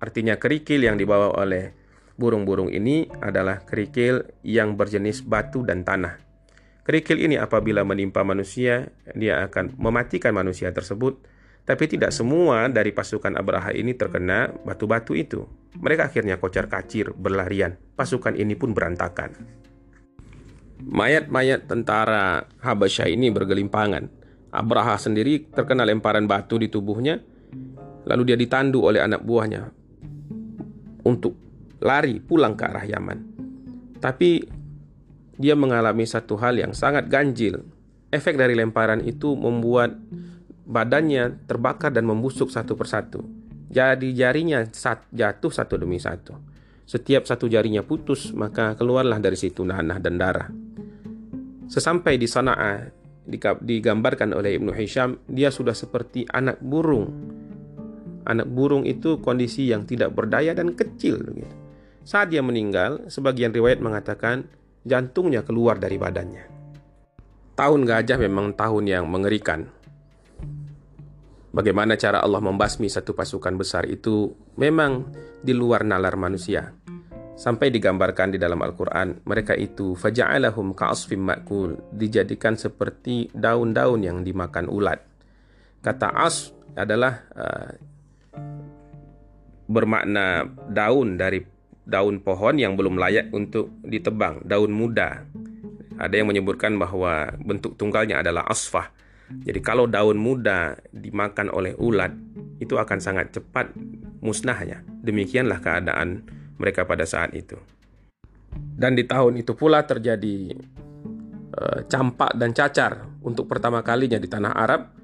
Artinya 0.00 0.40
kerikil 0.40 0.80
yang 0.80 0.96
dibawa 0.96 1.36
oleh 1.36 1.76
burung-burung 2.16 2.72
ini 2.72 3.04
adalah 3.20 3.60
kerikil 3.68 4.24
yang 4.40 4.72
berjenis 4.72 5.20
batu 5.20 5.60
dan 5.60 5.84
tanah. 5.84 6.16
Kerikil 6.88 7.20
ini 7.20 7.36
apabila 7.36 7.84
menimpa 7.84 8.24
manusia, 8.24 8.88
dia 9.12 9.44
akan 9.44 9.76
mematikan 9.76 10.32
manusia 10.32 10.72
tersebut, 10.72 11.20
tapi 11.64 11.88
tidak 11.88 12.12
semua 12.12 12.68
dari 12.68 12.92
pasukan 12.92 13.40
Abraha 13.40 13.72
ini 13.72 13.96
terkena 13.96 14.52
batu-batu 14.52 15.16
itu. 15.16 15.48
Mereka 15.80 16.12
akhirnya 16.12 16.36
kocar 16.36 16.68
kacir 16.68 17.16
berlarian. 17.16 17.80
Pasukan 17.96 18.36
ini 18.36 18.52
pun 18.52 18.76
berantakan. 18.76 19.32
Mayat-mayat 20.84 21.64
tentara 21.64 22.44
Habasyah 22.60 23.08
ini 23.08 23.32
bergelimpangan. 23.32 24.04
Abraha 24.52 25.00
sendiri 25.00 25.48
terkena 25.48 25.88
lemparan 25.88 26.28
batu 26.28 26.60
di 26.60 26.68
tubuhnya, 26.68 27.18
lalu 28.04 28.22
dia 28.28 28.36
ditandu 28.36 28.84
oleh 28.84 29.00
anak 29.00 29.24
buahnya 29.24 29.66
untuk 31.08 31.34
lari 31.80 32.20
pulang 32.20 32.54
ke 32.54 32.64
arah 32.68 32.84
Yaman. 32.84 33.18
Tapi 33.98 34.30
dia 35.40 35.56
mengalami 35.56 36.04
satu 36.04 36.36
hal 36.36 36.60
yang 36.60 36.76
sangat 36.76 37.08
ganjil. 37.08 37.64
Efek 38.12 38.38
dari 38.38 38.54
lemparan 38.54 39.02
itu 39.02 39.34
membuat 39.34 39.96
badannya 40.64 41.44
terbakar 41.44 41.92
dan 41.92 42.08
membusuk 42.08 42.48
satu 42.48 42.74
persatu. 42.74 43.20
Jadi 43.68 44.16
jarinya 44.16 44.64
jatuh 45.12 45.52
satu 45.52 45.74
demi 45.76 46.00
satu. 46.00 46.36
Setiap 46.84 47.24
satu 47.24 47.48
jarinya 47.48 47.80
putus, 47.80 48.32
maka 48.36 48.76
keluarlah 48.76 49.16
dari 49.16 49.40
situ 49.40 49.64
nanah 49.64 49.96
dan 49.96 50.20
darah. 50.20 50.48
Sesampai 51.64 52.20
di 52.20 52.28
Sana'a, 52.28 52.92
digambarkan 53.64 54.36
oleh 54.36 54.60
Ibnu 54.60 54.70
Hisham, 54.76 55.16
dia 55.24 55.48
sudah 55.48 55.72
seperti 55.72 56.28
anak 56.28 56.60
burung. 56.60 57.08
Anak 58.28 58.48
burung 58.52 58.84
itu 58.84 59.20
kondisi 59.24 59.72
yang 59.72 59.88
tidak 59.88 60.12
berdaya 60.12 60.52
dan 60.52 60.76
kecil. 60.76 61.24
Saat 62.04 62.36
dia 62.36 62.44
meninggal, 62.44 63.08
sebagian 63.08 63.52
riwayat 63.52 63.80
mengatakan 63.80 64.44
jantungnya 64.84 65.40
keluar 65.40 65.80
dari 65.80 65.96
badannya. 65.96 66.44
Tahun 67.56 67.80
gajah 67.80 68.20
memang 68.20 68.52
tahun 68.52 68.84
yang 68.84 69.04
mengerikan. 69.08 69.72
Bagaimana 71.54 71.94
cara 71.94 72.18
Allah 72.18 72.42
membasmi 72.42 72.90
satu 72.90 73.14
pasukan 73.14 73.54
besar 73.54 73.86
itu 73.86 74.34
memang 74.58 75.06
di 75.38 75.54
luar 75.54 75.86
nalar 75.86 76.18
manusia. 76.18 76.74
Sampai 77.38 77.70
digambarkan 77.70 78.34
di 78.34 78.42
dalam 78.42 78.58
Al-Quran, 78.58 79.22
mereka 79.22 79.54
itu 79.54 79.94
faja'alahum 79.94 80.74
ka'asfim 80.74 81.22
makul, 81.22 81.78
dijadikan 81.94 82.58
seperti 82.58 83.30
daun-daun 83.30 84.02
yang 84.02 84.26
dimakan 84.26 84.66
ulat. 84.66 84.98
Kata 85.78 86.10
as 86.10 86.50
adalah 86.74 87.22
uh, 87.38 87.70
bermakna 89.70 90.50
daun 90.74 91.14
dari 91.14 91.38
daun 91.86 92.18
pohon 92.18 92.58
yang 92.58 92.74
belum 92.74 92.98
layak 92.98 93.30
untuk 93.30 93.78
ditebang, 93.86 94.42
daun 94.42 94.74
muda. 94.74 95.22
Ada 96.02 96.18
yang 96.18 96.34
menyebutkan 96.34 96.74
bahwa 96.82 97.30
bentuk 97.38 97.78
tunggalnya 97.78 98.18
adalah 98.18 98.42
asfah, 98.50 98.90
jadi 99.30 99.60
kalau 99.64 99.88
daun 99.88 100.20
muda 100.20 100.76
dimakan 100.92 101.48
oleh 101.48 101.72
ulat, 101.80 102.12
itu 102.60 102.76
akan 102.76 102.98
sangat 103.00 103.32
cepat 103.32 103.72
musnahnya. 104.20 104.84
Demikianlah 105.04 105.60
keadaan 105.64 106.24
mereka 106.60 106.84
pada 106.84 107.08
saat 107.08 107.32
itu. 107.32 107.56
Dan 108.54 108.94
di 108.94 109.02
tahun 109.04 109.40
itu 109.40 109.56
pula 109.58 109.82
terjadi 109.82 110.54
uh, 111.58 111.80
campak 111.90 112.38
dan 112.38 112.54
cacar 112.54 113.08
untuk 113.24 113.50
pertama 113.50 113.82
kalinya 113.82 114.20
di 114.20 114.28
tanah 114.30 114.52
Arab 114.54 114.94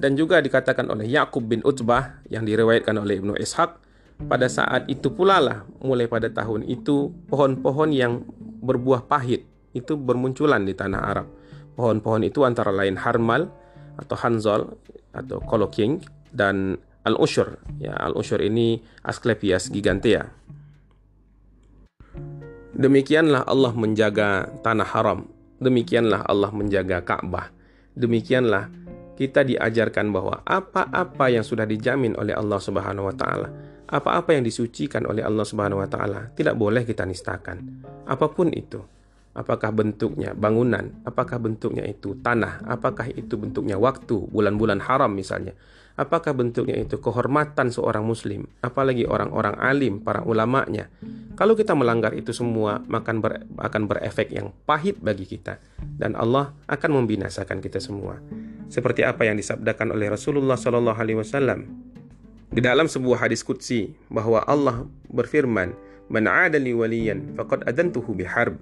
dan 0.00 0.16
juga 0.16 0.40
dikatakan 0.40 0.88
oleh 0.88 1.08
Yakub 1.08 1.44
bin 1.44 1.64
Utbah 1.64 2.20
yang 2.28 2.44
diriwayatkan 2.44 2.96
oleh 2.96 3.20
Ibnu 3.20 3.36
Ishaq 3.36 3.70
pada 4.28 4.48
saat 4.52 4.84
itu 4.88 5.08
pula 5.12 5.40
lah 5.40 5.64
mulai 5.80 6.04
pada 6.04 6.28
tahun 6.28 6.68
itu 6.68 7.12
pohon-pohon 7.32 7.88
yang 7.92 8.24
berbuah 8.60 9.08
pahit 9.08 9.48
itu 9.72 9.96
bermunculan 9.96 10.66
di 10.66 10.76
tanah 10.76 11.00
Arab. 11.00 11.26
Pohon-pohon 11.78 12.26
itu 12.26 12.44
antara 12.44 12.74
lain 12.74 12.98
harmal, 13.00 13.48
atau 14.00 14.16
Hanzol 14.16 14.62
atau 15.12 15.38
Coloking 15.44 16.00
dan 16.32 16.80
Al-Ushur. 17.04 17.60
Ya, 17.80 17.96
Al-Ushur 17.96 18.40
ini 18.40 18.80
Asclepias 19.04 19.68
gigantea. 19.68 20.32
Demikianlah 22.80 23.44
Allah 23.44 23.72
menjaga 23.76 24.48
tanah 24.64 24.88
haram. 24.96 25.28
Demikianlah 25.60 26.24
Allah 26.24 26.48
menjaga 26.48 27.04
Ka'bah. 27.04 27.52
Demikianlah 27.92 28.72
kita 29.20 29.44
diajarkan 29.44 30.08
bahwa 30.08 30.40
apa-apa 30.48 31.28
yang 31.28 31.44
sudah 31.44 31.68
dijamin 31.68 32.16
oleh 32.16 32.32
Allah 32.32 32.56
Subhanahu 32.56 33.12
wa 33.12 33.12
taala, 33.12 33.52
apa-apa 33.84 34.32
yang 34.32 34.48
disucikan 34.48 35.04
oleh 35.04 35.20
Allah 35.20 35.44
Subhanahu 35.44 35.84
wa 35.84 35.88
taala 35.92 36.32
tidak 36.32 36.56
boleh 36.56 36.88
kita 36.88 37.04
nistakan. 37.04 37.84
Apa 38.08 38.32
pun 38.32 38.48
itu. 38.48 38.80
Apakah 39.30 39.70
bentuknya 39.70 40.34
bangunan, 40.34 40.90
apakah 41.06 41.38
bentuknya 41.38 41.86
itu 41.86 42.18
tanah, 42.18 42.66
apakah 42.66 43.06
itu 43.14 43.38
bentuknya 43.38 43.78
waktu, 43.78 44.26
bulan-bulan 44.26 44.82
haram 44.82 45.14
misalnya. 45.14 45.54
Apakah 45.94 46.34
bentuknya 46.34 46.80
itu 46.80 46.98
kehormatan 46.98 47.70
seorang 47.70 48.02
muslim, 48.02 48.50
apalagi 48.64 49.06
orang-orang 49.06 49.54
alim, 49.60 49.94
para 50.02 50.24
ulamanya. 50.26 50.90
Kalau 51.38 51.54
kita 51.54 51.76
melanggar 51.78 52.16
itu 52.16 52.34
semua, 52.34 52.82
maka 52.90 53.14
ber, 53.14 53.46
akan 53.60 53.82
berefek 53.86 54.34
yang 54.34 54.50
pahit 54.66 54.98
bagi 54.98 55.28
kita 55.28 55.62
dan 55.78 56.18
Allah 56.18 56.56
akan 56.66 57.04
membinasakan 57.04 57.62
kita 57.62 57.78
semua. 57.78 58.18
Seperti 58.66 59.06
apa 59.06 59.28
yang 59.28 59.38
disabdakan 59.38 59.94
oleh 59.94 60.10
Rasulullah 60.10 60.58
wasallam 60.58 61.90
di 62.50 62.58
dalam 62.58 62.90
sebuah 62.90 63.30
hadis 63.30 63.46
qudsi 63.46 63.94
bahwa 64.10 64.42
Allah 64.42 64.82
berfirman, 65.06 65.70
"Man 66.10 66.26
'adali 66.26 66.74
waliyan 66.74 67.38
faqad 67.38 67.62
adantuhu 67.62 68.10
biharb." 68.10 68.58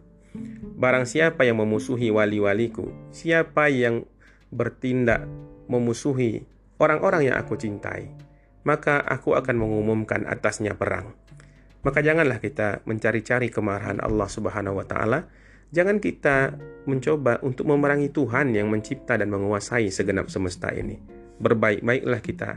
Barang 0.78 1.10
siapa 1.10 1.42
yang 1.42 1.58
memusuhi 1.58 2.14
wali-waliku, 2.14 2.90
siapa 3.10 3.66
yang 3.66 4.06
bertindak 4.54 5.26
memusuhi 5.68 6.46
orang-orang 6.78 7.28
yang 7.28 7.36
aku 7.36 7.58
cintai, 7.58 8.14
maka 8.62 9.02
aku 9.02 9.34
akan 9.34 9.58
mengumumkan 9.58 10.24
atasnya 10.24 10.78
perang. 10.78 11.12
Maka 11.82 12.02
janganlah 12.02 12.42
kita 12.42 12.82
mencari-cari 12.86 13.50
kemarahan 13.50 14.02
Allah 14.02 14.26
Subhanahu 14.26 14.82
wa 14.82 14.86
taala. 14.86 15.30
Jangan 15.68 16.00
kita 16.00 16.56
mencoba 16.88 17.38
untuk 17.44 17.68
memerangi 17.68 18.08
Tuhan 18.08 18.56
yang 18.56 18.72
mencipta 18.72 19.20
dan 19.20 19.28
menguasai 19.28 19.92
segenap 19.92 20.32
semesta 20.32 20.72
ini. 20.72 20.96
Berbaik-baiklah 21.38 22.20
kita. 22.24 22.50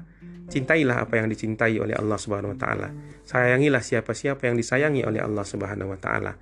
Cintailah 0.52 1.08
apa 1.08 1.20
yang 1.22 1.32
dicintai 1.32 1.80
oleh 1.80 1.96
Allah 1.96 2.18
Subhanahu 2.20 2.56
wa 2.56 2.60
taala. 2.60 2.90
Sayangilah 3.24 3.84
siapa-siapa 3.84 4.52
yang 4.52 4.60
disayangi 4.60 5.06
oleh 5.08 5.22
Allah 5.24 5.46
Subhanahu 5.48 5.96
wa 5.96 6.00
taala. 6.00 6.36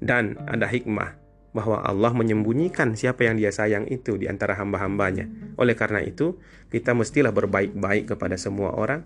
Dan 0.00 0.36
ada 0.44 0.68
hikmah 0.68 1.16
bahwa 1.56 1.80
Allah 1.80 2.12
menyembunyikan 2.12 2.92
siapa 2.92 3.24
yang 3.24 3.40
dia 3.40 3.48
sayang 3.48 3.88
itu 3.88 4.20
di 4.20 4.28
antara 4.28 4.52
hamba-hambanya. 4.60 5.24
Oleh 5.56 5.72
karena 5.72 6.04
itu, 6.04 6.36
kita 6.68 6.92
mestilah 6.92 7.32
berbaik-baik 7.32 8.12
kepada 8.12 8.36
semua 8.36 8.76
orang, 8.76 9.00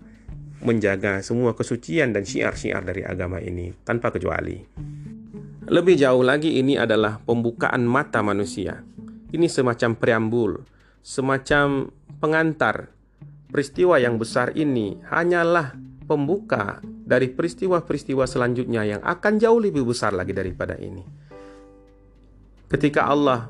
menjaga 0.59 1.23
semua 1.23 1.55
kesucian 1.55 2.11
dan 2.11 2.27
syiar-syiar 2.27 2.83
dari 2.83 3.07
agama 3.07 3.39
ini 3.39 3.71
tanpa 3.87 4.11
kecuali. 4.11 4.59
Lebih 5.71 5.95
jauh 5.95 6.19
lagi 6.19 6.59
ini 6.59 6.75
adalah 6.75 7.23
pembukaan 7.23 7.87
mata 7.87 8.19
manusia. 8.19 8.83
Ini 9.31 9.47
semacam 9.47 9.95
preambul, 9.95 10.51
semacam 10.99 11.87
pengantar. 12.19 12.91
Peristiwa 13.47 13.95
yang 13.99 14.19
besar 14.19 14.51
ini 14.55 14.99
hanyalah 15.07 15.75
pembuka 16.11 16.83
dari 16.83 17.31
peristiwa-peristiwa 17.31 18.27
selanjutnya 18.27 18.83
yang 18.83 18.99
akan 18.99 19.39
jauh 19.39 19.63
lebih 19.63 19.87
besar 19.87 20.11
lagi 20.11 20.35
daripada 20.35 20.75
ini. 20.75 21.07
Ketika 22.67 23.07
Allah 23.07 23.47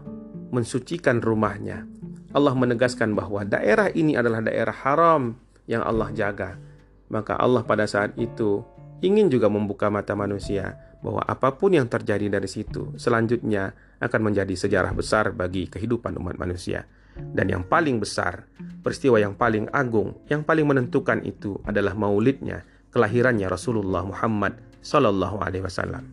mensucikan 0.53 1.17
rumahnya, 1.17 1.89
Allah 2.37 2.53
menegaskan 2.53 3.17
bahwa 3.17 3.41
daerah 3.41 3.89
ini 3.89 4.13
adalah 4.13 4.45
daerah 4.45 4.77
haram 4.85 5.33
yang 5.65 5.81
Allah 5.81 6.13
jaga. 6.13 6.61
Maka 7.09 7.33
Allah 7.41 7.65
pada 7.65 7.89
saat 7.89 8.13
itu 8.21 8.61
ingin 9.01 9.33
juga 9.33 9.49
membuka 9.49 9.89
mata 9.89 10.13
manusia 10.13 10.77
bahwa 11.01 11.25
apa 11.25 11.57
pun 11.57 11.73
yang 11.73 11.89
terjadi 11.89 12.29
dari 12.29 12.45
situ 12.45 12.93
selanjutnya 12.93 13.73
akan 13.97 14.21
menjadi 14.31 14.53
sejarah 14.53 14.93
besar 14.93 15.33
bagi 15.33 15.65
kehidupan 15.65 16.13
umat 16.21 16.37
manusia. 16.37 16.85
Dan 17.17 17.51
yang 17.51 17.63
paling 17.65 17.99
besar, 17.99 18.47
peristiwa 18.81 19.21
yang 19.21 19.37
paling 19.37 19.69
agung, 19.71 20.17
yang 20.27 20.41
paling 20.41 20.65
menentukan 20.65 21.21
itu 21.21 21.61
adalah 21.63 21.93
maulidnya, 21.93 22.65
kelahirannya 22.89 23.47
Rasulullah 23.47 24.03
Muhammad 24.03 24.57
Sallallahu 24.81 25.37
Alaihi 25.39 25.63
Wasallam. 25.63 26.05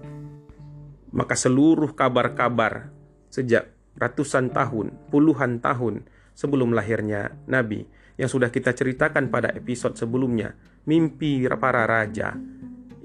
Maka 1.09 1.35
seluruh 1.35 1.97
kabar-kabar 1.97 2.93
sejak 3.33 3.73
ratusan 3.97 4.53
tahun, 4.53 4.95
puluhan 5.09 5.65
tahun 5.65 6.07
sebelum 6.37 6.77
lahirnya 6.77 7.35
Nabi 7.49 7.89
yang 8.21 8.29
sudah 8.29 8.53
kita 8.53 8.77
ceritakan 8.77 9.33
pada 9.33 9.51
episode 9.55 9.97
sebelumnya, 9.97 10.53
mimpi 10.85 11.47
para 11.57 11.87
raja, 11.87 12.35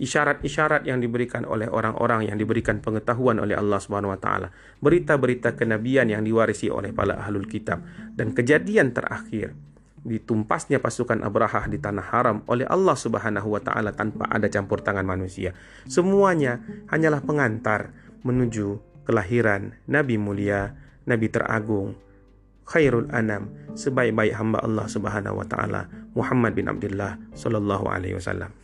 isyarat-isyarat 0.03 0.83
yang 0.83 0.99
diberikan 0.99 1.47
oleh 1.47 1.71
orang-orang 1.71 2.27
yang 2.27 2.35
diberikan 2.35 2.83
pengetahuan 2.83 3.39
oleh 3.39 3.55
Allah 3.55 3.79
Subhanahu 3.79 4.11
wa 4.11 4.19
taala, 4.19 4.51
berita-berita 4.83 5.55
kenabian 5.55 6.11
yang 6.11 6.27
diwarisi 6.27 6.67
oleh 6.67 6.91
para 6.91 7.15
ahlul 7.23 7.47
kitab 7.47 7.79
dan 8.19 8.35
kejadian 8.35 8.91
terakhir 8.91 9.55
ditumpasnya 10.03 10.83
pasukan 10.83 11.23
Abraha 11.23 11.63
di 11.71 11.79
tanah 11.79 12.03
haram 12.11 12.37
oleh 12.51 12.67
Allah 12.67 12.99
Subhanahu 12.99 13.55
wa 13.55 13.63
taala 13.63 13.95
tanpa 13.95 14.27
ada 14.27 14.51
campur 14.51 14.83
tangan 14.83 15.07
manusia. 15.07 15.55
Semuanya 15.87 16.59
hanyalah 16.91 17.23
pengantar 17.23 17.95
menuju 18.27 18.83
kelahiran 19.07 19.79
Nabi 19.87 20.19
mulia, 20.19 20.75
Nabi 21.07 21.31
teragung, 21.31 21.95
khairul 22.67 23.07
anam, 23.15 23.51
sebaik-baik 23.75 24.35
hamba 24.35 24.59
Allah 24.59 24.87
Subhanahu 24.91 25.39
wa 25.39 25.47
taala, 25.47 25.87
Muhammad 26.15 26.51
bin 26.51 26.67
Abdullah 26.67 27.19
sallallahu 27.31 27.87
alaihi 27.87 28.19
wasallam. 28.19 28.62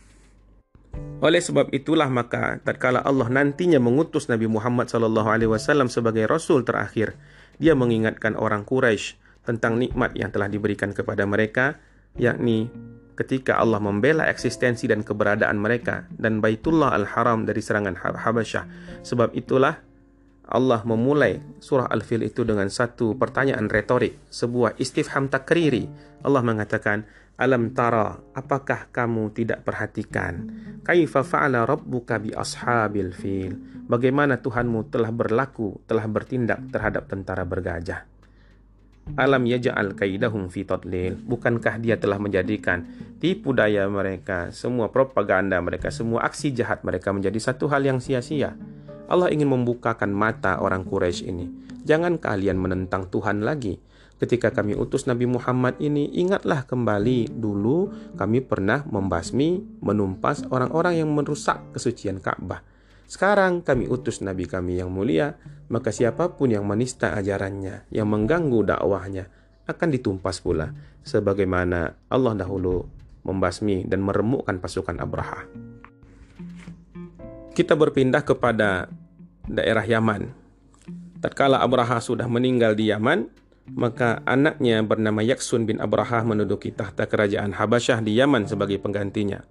Oleh 1.20 1.44
sebab 1.44 1.68
itulah 1.76 2.08
maka 2.08 2.58
tatkala 2.64 3.04
Allah 3.04 3.28
nantinya 3.28 3.76
mengutus 3.76 4.32
Nabi 4.32 4.48
Muhammad 4.48 4.88
sallallahu 4.88 5.28
alaihi 5.28 5.52
wasallam 5.52 5.92
sebagai 5.92 6.24
rasul 6.24 6.64
terakhir, 6.64 7.12
dia 7.60 7.76
mengingatkan 7.76 8.40
orang 8.40 8.64
Quraisy 8.64 9.20
tentang 9.44 9.76
nikmat 9.76 10.16
yang 10.16 10.32
telah 10.32 10.48
diberikan 10.48 10.96
kepada 10.96 11.28
mereka, 11.28 11.76
yakni 12.16 12.72
ketika 13.20 13.60
Allah 13.60 13.76
membela 13.84 14.24
eksistensi 14.32 14.88
dan 14.88 15.04
keberadaan 15.04 15.60
mereka 15.60 16.08
dan 16.16 16.40
Baitullah 16.40 16.96
Al-Haram 16.96 17.44
dari 17.44 17.60
serangan 17.60 18.00
Habasyah. 18.00 18.64
Sebab 19.04 19.36
itulah 19.36 19.76
Allah 20.50 20.82
memulai 20.82 21.38
surah 21.62 21.86
Al-Fil 21.86 22.26
itu 22.26 22.42
dengan 22.42 22.66
satu 22.66 23.14
pertanyaan 23.14 23.70
retorik, 23.70 24.18
sebuah 24.34 24.74
istifham 24.82 25.30
takriri. 25.30 25.86
Allah 26.26 26.42
mengatakan, 26.42 27.06
Alam 27.38 27.70
tara, 27.70 28.18
apakah 28.34 28.90
kamu 28.90 29.30
tidak 29.30 29.62
perhatikan? 29.62 30.50
Kaifa 30.82 31.22
fa'ala 31.22 31.62
rabbuka 31.64 32.18
bi 32.18 32.34
ashabil 32.34 33.14
fil? 33.14 33.54
Bagaimana 33.86 34.42
Tuhanmu 34.42 34.90
telah 34.90 35.14
berlaku, 35.14 35.86
telah 35.86 36.04
bertindak 36.10 36.66
terhadap 36.74 37.06
tentara 37.06 37.46
bergajah? 37.46 38.10
Alam 39.14 39.46
yaja'al 39.46 39.94
kaidahum 39.94 40.50
fi 40.50 40.66
tadlil. 40.66 41.14
Bukankah 41.14 41.78
dia 41.78 41.96
telah 41.96 42.18
menjadikan 42.18 42.86
tipu 43.22 43.54
daya 43.54 43.86
mereka, 43.86 44.50
semua 44.50 44.90
propaganda 44.90 45.58
mereka, 45.62 45.94
semua 45.94 46.26
aksi 46.26 46.52
jahat 46.54 46.82
mereka 46.82 47.14
menjadi 47.14 47.38
satu 47.38 47.70
hal 47.70 47.86
yang 47.86 47.98
sia-sia? 48.02 48.54
Allah 49.10 49.28
ingin 49.34 49.50
membukakan 49.50 50.14
mata 50.14 50.62
orang 50.62 50.86
Quraisy 50.86 51.26
ini. 51.26 51.50
Jangan 51.82 52.22
kalian 52.22 52.56
menentang 52.56 53.10
Tuhan 53.10 53.42
lagi. 53.42 53.82
Ketika 54.20 54.52
kami 54.52 54.76
utus 54.76 55.08
Nabi 55.08 55.24
Muhammad 55.26 55.80
ini, 55.80 56.12
ingatlah 56.12 56.68
kembali 56.68 57.32
dulu 57.40 57.90
kami 58.14 58.44
pernah 58.44 58.84
membasmi, 58.84 59.80
menumpas 59.80 60.44
orang-orang 60.52 61.00
yang 61.00 61.10
merusak 61.10 61.72
kesucian 61.72 62.20
Ka'bah. 62.20 62.62
Sekarang 63.10 63.64
kami 63.64 63.90
utus 63.90 64.22
Nabi 64.22 64.46
kami 64.46 64.78
yang 64.78 64.92
mulia, 64.92 65.34
maka 65.72 65.90
siapa 65.90 66.36
pun 66.36 66.52
yang 66.52 66.68
menista 66.68 67.16
ajarannya, 67.16 67.90
yang 67.90 68.06
mengganggu 68.06 68.70
dakwahnya, 68.70 69.26
akan 69.66 69.88
ditumpas 69.88 70.38
pula. 70.44 70.70
Sebagaimana 71.00 72.12
Allah 72.12 72.34
dahulu 72.38 72.84
membasmi 73.24 73.88
dan 73.88 74.04
meremukkan 74.04 74.60
pasukan 74.60 75.00
Abraha. 75.00 75.48
Kita 77.50 77.74
berpindah 77.74 78.22
kepada 78.22 78.86
daerah 79.50 79.82
Yaman. 79.82 80.30
Tatkala 81.20 81.60
Abraha 81.60 82.00
sudah 82.00 82.24
meninggal 82.30 82.78
di 82.78 82.88
Yaman, 82.88 83.28
maka 83.74 84.24
anaknya 84.24 84.80
bernama 84.80 85.20
Yaksun 85.20 85.68
bin 85.68 85.82
Abraha 85.82 86.24
menduduki 86.24 86.72
tahta 86.72 87.04
kerajaan 87.04 87.52
Habasyah 87.52 88.00
di 88.00 88.16
Yaman 88.16 88.48
sebagai 88.48 88.80
penggantinya. 88.80 89.44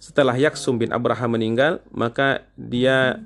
Setelah 0.00 0.36
Yaksun 0.38 0.80
bin 0.80 0.90
Abraha 0.90 1.28
meninggal, 1.28 1.84
maka 1.92 2.46
dia 2.56 3.20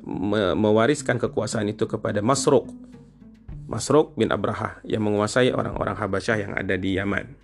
me 0.00 0.56
mewariskan 0.56 1.20
kekuasaan 1.20 1.70
itu 1.70 1.86
kepada 1.86 2.24
Masruk. 2.24 2.66
Masruk 3.70 4.18
bin 4.18 4.34
Abraha 4.34 4.82
yang 4.82 5.06
menguasai 5.06 5.54
orang-orang 5.54 5.94
Habasyah 5.94 6.36
yang 6.42 6.52
ada 6.58 6.74
di 6.74 6.98
Yaman. 6.98 7.38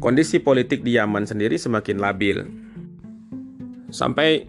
Kondisi 0.00 0.40
politik 0.40 0.80
di 0.80 0.96
Yaman 0.96 1.28
sendiri 1.28 1.60
semakin 1.60 1.96
labil. 2.00 2.38
Sampai 3.92 4.48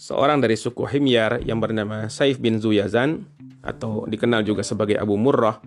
seorang 0.00 0.40
dari 0.40 0.56
suku 0.56 0.88
Himyar 0.88 1.44
yang 1.44 1.60
bernama 1.60 2.08
Saif 2.08 2.40
bin 2.40 2.56
Zuyazan 2.56 3.28
atau 3.60 4.08
dikenal 4.08 4.48
juga 4.48 4.64
sebagai 4.64 4.96
Abu 4.96 5.20
Murrah 5.20 5.60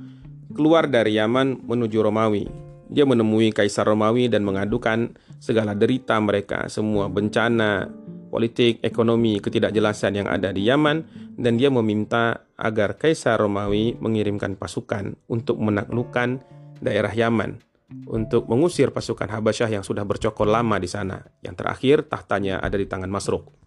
keluar 0.57 0.89
dari 0.89 1.21
Yaman 1.21 1.61
menuju 1.61 2.01
Romawi. 2.01 2.49
Dia 2.89 3.05
menemui 3.05 3.53
Kaisar 3.53 3.85
Romawi 3.85 4.33
dan 4.33 4.41
mengadukan 4.41 5.13
segala 5.37 5.77
derita 5.77 6.17
mereka, 6.17 6.65
semua 6.65 7.05
bencana, 7.13 7.85
politik, 8.33 8.81
ekonomi, 8.81 9.37
ketidakjelasan 9.37 10.25
yang 10.25 10.27
ada 10.29 10.49
di 10.49 10.65
Yaman 10.65 11.05
dan 11.37 11.53
dia 11.61 11.69
meminta 11.69 12.49
agar 12.57 12.97
Kaisar 12.97 13.37
Romawi 13.37 14.01
mengirimkan 14.01 14.57
pasukan 14.57 15.13
untuk 15.29 15.61
menaklukkan 15.61 16.41
daerah 16.81 17.13
Yaman 17.13 17.61
untuk 18.09 18.49
mengusir 18.49 18.89
pasukan 18.89 19.29
Habasyah 19.29 19.69
yang 19.69 19.85
sudah 19.85 20.01
bercokol 20.01 20.49
lama 20.49 20.81
di 20.81 20.89
sana. 20.89 21.21
Yang 21.45 21.55
terakhir, 21.61 21.97
tahtanya 22.09 22.57
ada 22.57 22.73
di 22.73 22.89
tangan 22.89 23.09
Masruk. 23.09 23.62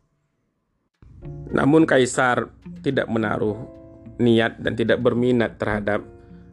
Namun 1.50 1.86
Kaisar 1.88 2.50
tidak 2.82 3.06
menaruh 3.08 3.56
niat 4.18 4.60
dan 4.60 4.74
tidak 4.74 5.00
berminat 5.00 5.60
terhadap 5.60 6.04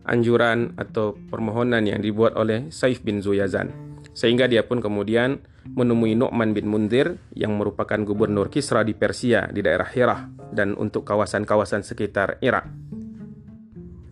anjuran 0.04 0.76
atau 0.76 1.16
permohonan 1.32 1.84
yang 1.88 2.04
dibuat 2.04 2.36
oleh 2.36 2.68
Saif 2.70 3.02
bin 3.02 3.24
Zuyazan. 3.24 3.72
Sehingga 4.14 4.46
dia 4.46 4.62
pun 4.68 4.78
kemudian 4.78 5.42
menemui 5.74 6.14
Nu'man 6.14 6.54
bin 6.54 6.70
Mundir 6.70 7.18
yang 7.34 7.56
merupakan 7.58 7.98
gubernur 8.04 8.52
Kisra 8.52 8.86
di 8.86 8.94
Persia 8.94 9.50
di 9.50 9.64
daerah 9.64 9.88
Hirah 9.90 10.22
dan 10.54 10.78
untuk 10.78 11.08
kawasan-kawasan 11.08 11.82
sekitar 11.82 12.38
Irak. 12.44 12.70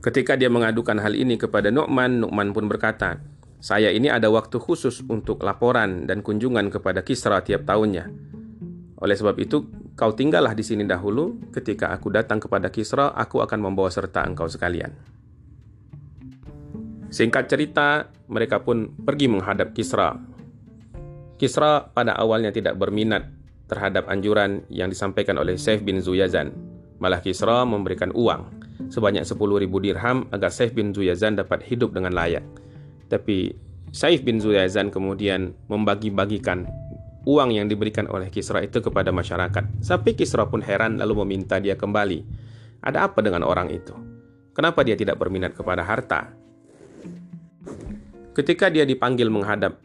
Ketika 0.02 0.34
dia 0.34 0.50
mengadukan 0.50 0.98
hal 0.98 1.14
ini 1.14 1.38
kepada 1.38 1.70
Nu'man, 1.70 2.26
Nu'man 2.26 2.50
pun 2.56 2.66
berkata, 2.66 3.22
saya 3.62 3.94
ini 3.94 4.10
ada 4.10 4.34
waktu 4.34 4.58
khusus 4.58 5.06
untuk 5.06 5.46
laporan 5.46 6.10
dan 6.10 6.26
kunjungan 6.26 6.74
kepada 6.74 7.06
Kisra 7.06 7.46
tiap 7.46 7.70
tahunnya. 7.70 8.10
Oleh 8.98 9.14
sebab 9.14 9.38
itu, 9.38 9.70
kau 9.96 10.12
tinggallah 10.16 10.56
di 10.56 10.64
sini 10.64 10.84
dahulu. 10.88 11.52
Ketika 11.52 11.92
aku 11.94 12.12
datang 12.12 12.42
kepada 12.42 12.72
Kisra, 12.72 13.14
aku 13.14 13.44
akan 13.44 13.60
membawa 13.60 13.92
serta 13.92 14.26
engkau 14.26 14.48
sekalian. 14.48 14.92
Singkat 17.12 17.52
cerita, 17.52 18.08
mereka 18.32 18.64
pun 18.64 18.96
pergi 18.96 19.28
menghadap 19.28 19.76
Kisra. 19.76 20.16
Kisra 21.36 21.92
pada 21.92 22.16
awalnya 22.16 22.56
tidak 22.56 22.80
berminat 22.80 23.28
terhadap 23.68 24.08
anjuran 24.08 24.64
yang 24.72 24.88
disampaikan 24.88 25.36
oleh 25.36 25.60
Saif 25.60 25.84
bin 25.84 26.00
Zuyazan. 26.00 26.56
Malah 27.02 27.20
Kisra 27.20 27.68
memberikan 27.68 28.16
uang 28.16 28.62
sebanyak 28.92 29.28
10.000 29.28 29.68
dirham 29.84 30.28
agar 30.32 30.52
Saif 30.52 30.72
bin 30.72 30.96
Zuyazan 30.96 31.36
dapat 31.40 31.64
hidup 31.68 31.96
dengan 31.96 32.16
layak. 32.16 32.44
Tapi 33.12 33.52
Saif 33.92 34.24
bin 34.24 34.40
Zuyazan 34.40 34.88
kemudian 34.88 35.52
membagi-bagikan 35.68 36.68
uang 37.28 37.50
yang 37.54 37.68
diberikan 37.70 38.10
oleh 38.10 38.30
Kisra 38.34 38.62
itu 38.62 38.82
kepada 38.82 39.10
masyarakat. 39.14 39.84
Sampai 39.84 40.14
Kisra 40.18 40.48
pun 40.50 40.62
heran 40.62 40.98
lalu 40.98 41.26
meminta 41.26 41.58
dia 41.62 41.78
kembali. 41.78 42.26
Ada 42.82 43.10
apa 43.10 43.22
dengan 43.22 43.46
orang 43.46 43.70
itu? 43.70 43.94
Kenapa 44.52 44.82
dia 44.82 44.98
tidak 44.98 45.22
berminat 45.22 45.54
kepada 45.54 45.86
harta? 45.86 46.34
Ketika 48.32 48.72
dia 48.72 48.88
dipanggil 48.88 49.30
menghadap 49.30 49.78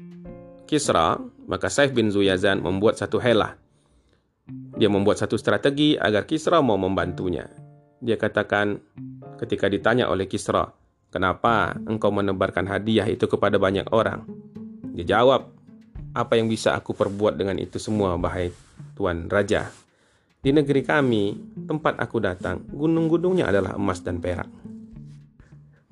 Kisra, 0.67 1.19
maka 1.47 1.71
Saif 1.71 1.95
bin 1.95 2.11
Zuyazan 2.11 2.63
membuat 2.65 2.99
satu 2.99 3.23
helah. 3.23 3.55
Dia 4.77 4.91
membuat 4.91 5.19
satu 5.19 5.39
strategi 5.39 5.95
agar 5.95 6.27
Kisra 6.27 6.63
mau 6.63 6.79
membantunya. 6.79 7.47
Dia 8.03 8.19
katakan 8.19 8.79
ketika 9.39 9.71
ditanya 9.71 10.11
oleh 10.11 10.27
Kisra, 10.31 10.67
Kenapa 11.17 11.73
engkau 11.89 12.13
menebarkan 12.13 12.69
hadiah 12.69 13.09
itu 13.09 13.25
kepada 13.25 13.57
banyak 13.57 13.89
orang? 13.89 14.29
Dia 14.93 15.17
jawab, 15.17 15.56
apa 16.17 16.41
yang 16.41 16.49
bisa 16.49 16.73
aku 16.73 16.97
perbuat 16.97 17.37
dengan 17.37 17.61
itu 17.61 17.77
semua, 17.77 18.17
bahai 18.17 18.49
Tuan 18.97 19.29
Raja? 19.29 19.69
Di 20.41 20.55
negeri 20.55 20.81
kami, 20.81 21.37
tempat 21.69 22.01
aku 22.01 22.17
datang, 22.25 22.65
gunung-gunungnya 22.73 23.53
adalah 23.53 23.77
emas 23.77 24.01
dan 24.01 24.17
perak. 24.23 24.49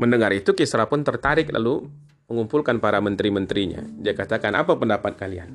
Mendengar 0.01 0.33
itu, 0.33 0.57
Kisra 0.57 0.89
pun 0.89 1.05
tertarik 1.05 1.53
lalu 1.53 1.85
mengumpulkan 2.31 2.81
para 2.81 2.99
menteri-menterinya. 3.05 3.85
Dia 4.01 4.17
katakan, 4.17 4.57
apa 4.57 4.73
pendapat 4.75 5.21
kalian? 5.21 5.51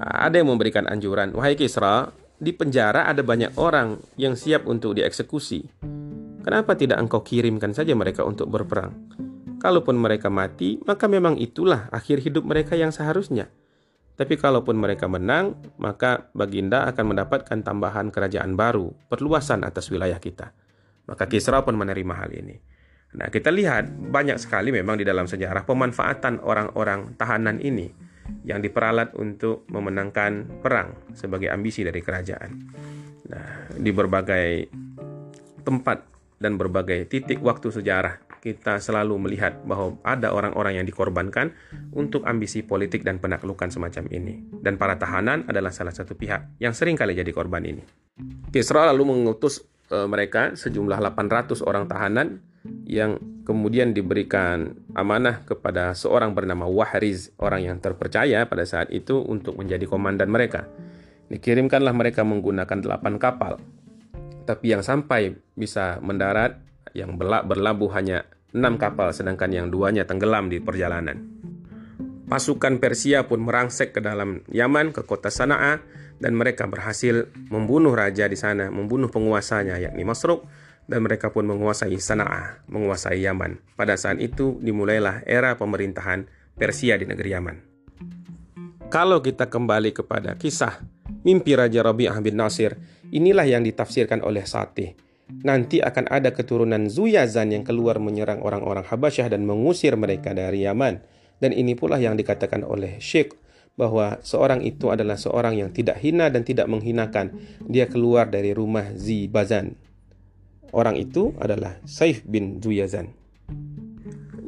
Ada 0.00 0.40
yang 0.40 0.48
memberikan 0.48 0.88
anjuran, 0.88 1.36
wahai 1.36 1.58
Kisra, 1.60 2.08
di 2.40 2.56
penjara 2.56 3.04
ada 3.04 3.20
banyak 3.20 3.60
orang 3.60 4.00
yang 4.16 4.32
siap 4.32 4.64
untuk 4.64 4.96
dieksekusi. 4.96 5.68
Kenapa 6.40 6.72
tidak 6.72 6.96
engkau 7.04 7.20
kirimkan 7.20 7.76
saja 7.76 7.92
mereka 7.92 8.24
untuk 8.24 8.48
berperang? 8.48 8.96
Kalaupun 9.60 10.00
mereka 10.00 10.32
mati, 10.32 10.80
maka 10.88 11.04
memang 11.04 11.36
itulah 11.36 11.92
akhir 11.92 12.24
hidup 12.24 12.48
mereka 12.48 12.80
yang 12.80 12.88
seharusnya. 12.88 13.52
Tapi 14.16 14.40
kalaupun 14.40 14.76
mereka 14.76 15.04
menang, 15.04 15.60
maka 15.76 16.32
Baginda 16.32 16.88
akan 16.88 17.12
mendapatkan 17.12 17.60
tambahan 17.60 18.08
kerajaan 18.08 18.56
baru, 18.56 18.88
perluasan 19.12 19.60
atas 19.64 19.92
wilayah 19.92 20.16
kita. 20.16 20.56
Maka 21.04 21.28
Kisra 21.28 21.60
pun 21.60 21.76
menerima 21.76 22.14
hal 22.16 22.32
ini. 22.32 22.56
Nah, 23.20 23.28
kita 23.28 23.52
lihat 23.52 23.90
banyak 23.90 24.40
sekali 24.40 24.72
memang 24.72 24.96
di 24.96 25.04
dalam 25.04 25.28
sejarah 25.28 25.68
pemanfaatan 25.68 26.40
orang-orang 26.40 27.16
tahanan 27.20 27.60
ini 27.60 27.90
yang 28.46 28.62
diperalat 28.62 29.12
untuk 29.18 29.66
memenangkan 29.68 30.62
perang 30.62 30.94
sebagai 31.12 31.50
ambisi 31.52 31.84
dari 31.84 32.00
kerajaan. 32.00 32.50
Nah, 33.28 33.72
di 33.76 33.90
berbagai 33.92 34.70
tempat 35.66 36.06
dan 36.40 36.56
berbagai 36.56 37.10
titik 37.10 37.42
waktu 37.42 37.68
sejarah 37.68 38.29
kita 38.40 38.80
selalu 38.80 39.20
melihat 39.20 39.60
bahwa 39.68 40.00
ada 40.02 40.32
orang-orang 40.32 40.80
yang 40.80 40.86
dikorbankan 40.88 41.52
untuk 41.92 42.24
ambisi 42.24 42.64
politik 42.64 43.04
dan 43.04 43.20
penaklukan 43.20 43.68
semacam 43.68 44.08
ini. 44.10 44.40
Dan 44.60 44.80
para 44.80 44.96
tahanan 44.96 45.46
adalah 45.46 45.70
salah 45.70 45.92
satu 45.92 46.16
pihak 46.16 46.58
yang 46.58 46.72
sering 46.72 46.96
kali 46.96 47.12
jadi 47.12 47.28
korban 47.30 47.62
ini. 47.62 47.84
Kisra 48.50 48.88
lalu 48.90 49.12
mengutus 49.12 49.62
e, 49.92 50.08
mereka 50.08 50.56
sejumlah 50.56 50.98
800 50.98 51.60
orang 51.62 51.84
tahanan 51.86 52.40
yang 52.84 53.16
kemudian 53.44 53.92
diberikan 53.96 54.76
amanah 54.92 55.44
kepada 55.44 55.96
seorang 55.96 56.36
bernama 56.36 56.68
Wahriz, 56.68 57.32
orang 57.40 57.68
yang 57.72 57.76
terpercaya 57.80 58.44
pada 58.44 58.64
saat 58.64 58.92
itu 58.92 59.20
untuk 59.20 59.56
menjadi 59.56 59.84
komandan 59.88 60.28
mereka. 60.28 60.68
Dikirimkanlah 61.32 61.94
mereka 61.94 62.26
menggunakan 62.26 62.80
8 62.80 63.22
kapal 63.22 63.60
tapi 64.50 64.74
yang 64.74 64.82
sampai 64.82 65.38
bisa 65.54 66.02
mendarat 66.02 66.58
yang 66.96 67.16
berlabuh 67.20 67.90
hanya 67.96 68.26
enam 68.50 68.76
kapal 68.76 69.14
sedangkan 69.14 69.50
yang 69.50 69.66
duanya 69.70 70.06
tenggelam 70.06 70.50
di 70.50 70.58
perjalanan. 70.58 71.22
Pasukan 72.30 72.78
Persia 72.78 73.26
pun 73.26 73.42
merangsek 73.42 73.90
ke 73.90 74.00
dalam 74.02 74.46
Yaman 74.50 74.94
ke 74.94 75.02
kota 75.02 75.34
Sana'a 75.34 75.82
dan 76.22 76.38
mereka 76.38 76.70
berhasil 76.70 77.26
membunuh 77.50 77.90
raja 77.90 78.30
di 78.30 78.38
sana, 78.38 78.70
membunuh 78.70 79.10
penguasanya 79.10 79.82
yakni 79.82 80.06
Masruk 80.06 80.46
dan 80.86 81.02
mereka 81.02 81.34
pun 81.34 81.42
menguasai 81.46 81.98
Sana'a, 81.98 82.62
menguasai 82.70 83.18
Yaman. 83.26 83.58
Pada 83.74 83.98
saat 83.98 84.22
itu 84.22 84.62
dimulailah 84.62 85.26
era 85.26 85.58
pemerintahan 85.58 86.30
Persia 86.54 86.94
di 86.94 87.10
negeri 87.10 87.30
Yaman. 87.34 87.56
Kalau 88.90 89.22
kita 89.22 89.50
kembali 89.50 89.90
kepada 89.90 90.38
kisah 90.38 90.82
mimpi 91.26 91.58
Raja 91.58 91.82
Rabi'ah 91.82 92.18
bin 92.22 92.38
Nasir 92.38 92.78
Inilah 93.10 93.42
yang 93.42 93.66
ditafsirkan 93.66 94.22
oleh 94.22 94.46
Satih. 94.46 94.94
Nanti 95.40 95.80
akan 95.80 96.10
ada 96.10 96.34
keturunan 96.34 96.90
Zuyazan 96.90 97.54
yang 97.54 97.64
keluar 97.64 98.02
menyerang 98.02 98.42
orang-orang 98.44 98.84
Habasyah 98.84 99.32
dan 99.32 99.46
mengusir 99.46 99.94
mereka 99.94 100.34
dari 100.34 100.66
Yaman. 100.66 101.00
Dan 101.40 101.56
ini 101.56 101.72
pula 101.72 101.96
yang 101.96 102.20
dikatakan 102.20 102.66
oleh 102.66 103.00
Syekh 103.00 103.32
bahwa 103.78 104.20
seorang 104.20 104.60
itu 104.60 104.92
adalah 104.92 105.16
seorang 105.16 105.56
yang 105.56 105.70
tidak 105.72 105.96
hina 106.04 106.28
dan 106.28 106.44
tidak 106.44 106.68
menghinakan. 106.68 107.32
Dia 107.64 107.88
keluar 107.88 108.28
dari 108.28 108.52
rumah 108.52 108.92
Zibazan. 108.92 109.78
Orang 110.70 111.00
itu 111.00 111.32
adalah 111.40 111.80
Saif 111.88 112.20
bin 112.28 112.60
Zuyazan. 112.60 113.10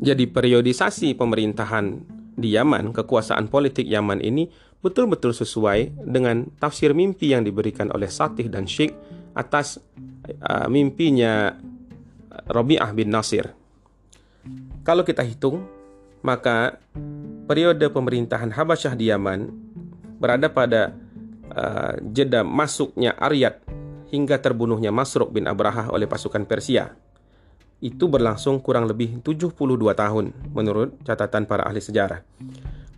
Jadi 0.02 0.26
periodisasi 0.28 1.14
pemerintahan 1.14 2.02
di 2.34 2.58
Yaman, 2.58 2.90
kekuasaan 2.90 3.48
politik 3.48 3.86
Yaman 3.86 4.18
ini 4.18 4.50
betul-betul 4.82 5.30
sesuai 5.30 5.94
dengan 6.02 6.50
tafsir 6.58 6.90
mimpi 6.92 7.30
yang 7.30 7.46
diberikan 7.46 7.88
oleh 7.94 8.10
Satih 8.10 8.50
dan 8.50 8.66
Syekh 8.66 8.92
atas 9.32 9.78
uh, 10.28 10.66
mimpinya 10.70 11.56
Rabi'ah 12.48 12.90
bin 12.94 13.12
Nasir. 13.12 13.52
Kalau 14.82 15.06
kita 15.06 15.22
hitung, 15.22 15.62
maka 16.22 16.78
periode 17.46 17.86
pemerintahan 17.90 18.50
Habasyah 18.50 18.94
di 18.98 19.10
Yaman 19.10 19.50
berada 20.18 20.50
pada 20.50 20.94
uh, 21.50 21.94
jeda 22.14 22.46
masuknya 22.46 23.14
Aryat 23.18 23.62
hingga 24.10 24.38
terbunuhnya 24.38 24.94
Masruk 24.94 25.34
bin 25.34 25.48
Abraha 25.50 25.90
oleh 25.90 26.06
pasukan 26.06 26.46
Persia. 26.46 26.94
Itu 27.82 28.06
berlangsung 28.06 28.62
kurang 28.62 28.86
lebih 28.86 29.18
72 29.26 29.58
tahun 29.74 30.30
menurut 30.54 31.02
catatan 31.02 31.50
para 31.50 31.66
ahli 31.66 31.82
sejarah. 31.82 32.22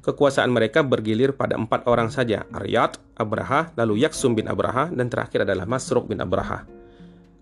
Kekuasaan 0.04 0.52
mereka 0.52 0.84
bergilir 0.84 1.32
pada 1.32 1.56
empat 1.56 1.88
orang 1.88 2.12
saja, 2.12 2.44
Aryat, 2.52 3.00
Abraha, 3.16 3.72
lalu 3.72 4.04
Yaksum 4.04 4.36
bin 4.36 4.44
Abraha, 4.44 4.92
dan 4.92 5.08
terakhir 5.08 5.48
adalah 5.48 5.64
Masruk 5.64 6.12
bin 6.12 6.20
Abraha. 6.20 6.68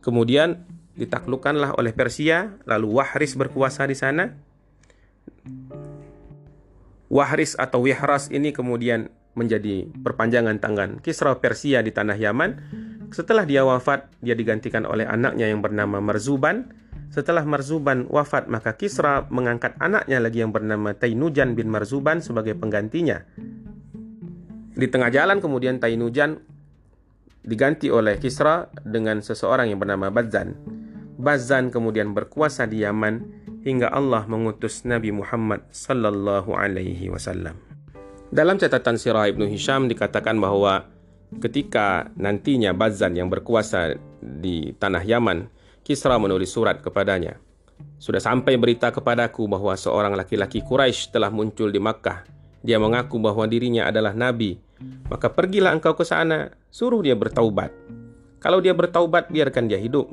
Kemudian 0.03 0.67
ditaklukkanlah 0.99 1.79
oleh 1.79 1.95
Persia, 1.95 2.59
lalu 2.69 3.01
Wahris 3.01 3.39
berkuasa 3.39 3.87
di 3.89 3.97
sana. 3.97 4.35
Wahris 7.09 7.55
atau 7.57 7.85
Wihras 7.87 8.29
ini 8.35 8.51
kemudian 8.51 9.09
menjadi 9.33 9.89
perpanjangan 9.89 10.61
tangan 10.61 10.91
Kisra 11.01 11.39
Persia 11.41 11.81
di 11.81 11.95
tanah 11.95 12.17
Yaman. 12.19 12.51
Setelah 13.13 13.45
dia 13.49 13.65
wafat, 13.65 14.09
dia 14.25 14.37
digantikan 14.37 14.85
oleh 14.85 15.05
anaknya 15.05 15.49
yang 15.49 15.61
bernama 15.61 16.01
Marzuban 16.01 16.73
setelah 17.13 17.45
Marzuban 17.45 18.09
wafat, 18.09 18.49
maka 18.49 18.73
Kisra 18.73 19.29
mengangkat 19.29 19.77
anaknya 19.77 20.17
lagi 20.17 20.41
yang 20.41 20.49
bernama 20.49 20.97
Tainujan 20.97 21.53
bin 21.53 21.69
Marzuban 21.69 22.25
sebagai 22.25 22.57
penggantinya. 22.57 23.21
Di 24.73 24.89
tengah 24.89 25.13
jalan 25.13 25.45
kemudian 25.45 25.77
Tainujan 25.77 26.41
diganti 27.43 27.91
oleh 27.91 28.19
Kisra 28.19 28.71
dengan 28.87 29.19
seseorang 29.23 29.71
yang 29.71 29.83
bernama 29.83 30.09
Bazan. 30.15 30.55
Bazan 31.19 31.71
kemudian 31.71 32.15
berkuasa 32.15 32.67
di 32.67 32.83
Yaman 32.83 33.23
hingga 33.63 33.91
Allah 33.91 34.27
mengutus 34.27 34.83
Nabi 34.83 35.15
Muhammad 35.15 35.67
sallallahu 35.71 36.55
alaihi 36.55 37.11
wasallam. 37.11 37.55
Dalam 38.33 38.57
catatan 38.57 38.97
Sirah 38.97 39.29
Ibnu 39.29 39.45
Hisham 39.47 39.87
dikatakan 39.87 40.41
bahwa 40.41 40.89
ketika 41.39 42.09
nantinya 42.17 42.73
Bazan 42.73 43.15
yang 43.15 43.29
berkuasa 43.29 43.99
di 44.23 44.73
tanah 44.79 45.05
Yaman, 45.05 45.47
Kisra 45.83 46.17
menulis 46.17 46.55
surat 46.55 46.79
kepadanya. 46.79 47.37
Sudah 47.99 48.23
sampai 48.23 48.55
berita 48.55 48.95
kepadaku 48.95 49.51
bahwa 49.51 49.75
seorang 49.75 50.15
laki-laki 50.15 50.63
Quraisy 50.63 51.11
telah 51.11 51.31
muncul 51.31 51.71
di 51.75 51.83
Makkah. 51.83 52.23
Dia 52.63 52.79
mengaku 52.79 53.19
bahwa 53.19 53.43
dirinya 53.51 53.91
adalah 53.91 54.15
nabi. 54.15 54.59
Maka 55.11 55.31
pergilah 55.31 55.75
engkau 55.75 55.99
ke 55.99 56.07
sana, 56.07 56.55
suruh 56.73 57.05
dia 57.05 57.13
bertaubat. 57.13 57.69
Kalau 58.41 58.59
dia 58.65 58.73
bertaubat, 58.73 59.29
biarkan 59.29 59.69
dia 59.69 59.77
hidup. 59.77 60.09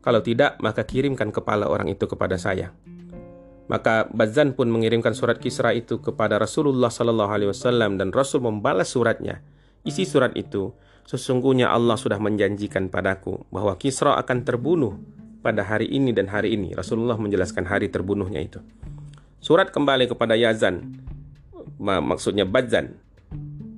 Kalau 0.00 0.22
tidak, 0.22 0.56
maka 0.62 0.86
kirimkan 0.86 1.34
kepala 1.34 1.66
orang 1.68 1.90
itu 1.90 2.06
kepada 2.06 2.38
saya. 2.38 2.72
Maka 3.66 4.08
Bazan 4.14 4.54
pun 4.54 4.70
mengirimkan 4.70 5.12
surat 5.12 5.42
Kisra 5.42 5.74
itu 5.74 5.98
kepada 5.98 6.38
Rasulullah 6.38 6.88
Sallallahu 6.88 7.30
Alaihi 7.30 7.50
Wasallam 7.50 7.98
dan 7.98 8.14
Rasul 8.14 8.40
membalas 8.46 8.94
suratnya. 8.94 9.42
Isi 9.82 10.06
surat 10.06 10.32
itu, 10.38 10.70
sesungguhnya 11.04 11.68
Allah 11.68 11.98
sudah 11.98 12.16
menjanjikan 12.22 12.88
padaku 12.88 13.42
bahwa 13.50 13.74
Kisra 13.76 14.16
akan 14.22 14.46
terbunuh 14.46 14.96
pada 15.42 15.66
hari 15.66 15.90
ini 15.90 16.14
dan 16.14 16.30
hari 16.30 16.54
ini. 16.54 16.72
Rasulullah 16.78 17.18
menjelaskan 17.18 17.66
hari 17.66 17.90
terbunuhnya 17.90 18.38
itu. 18.38 18.62
Surat 19.42 19.74
kembali 19.74 20.06
kepada 20.06 20.38
Yazan, 20.38 20.94
maksudnya 21.82 22.46
Bazan. 22.46 22.98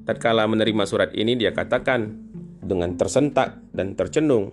Tatkala 0.04 0.44
menerima 0.44 0.84
surat 0.84 1.10
ini 1.16 1.32
dia 1.36 1.56
katakan 1.56 2.12
dengan 2.60 2.96
tersentak 2.96 3.60
dan 3.72 3.96
tercenung 3.96 4.52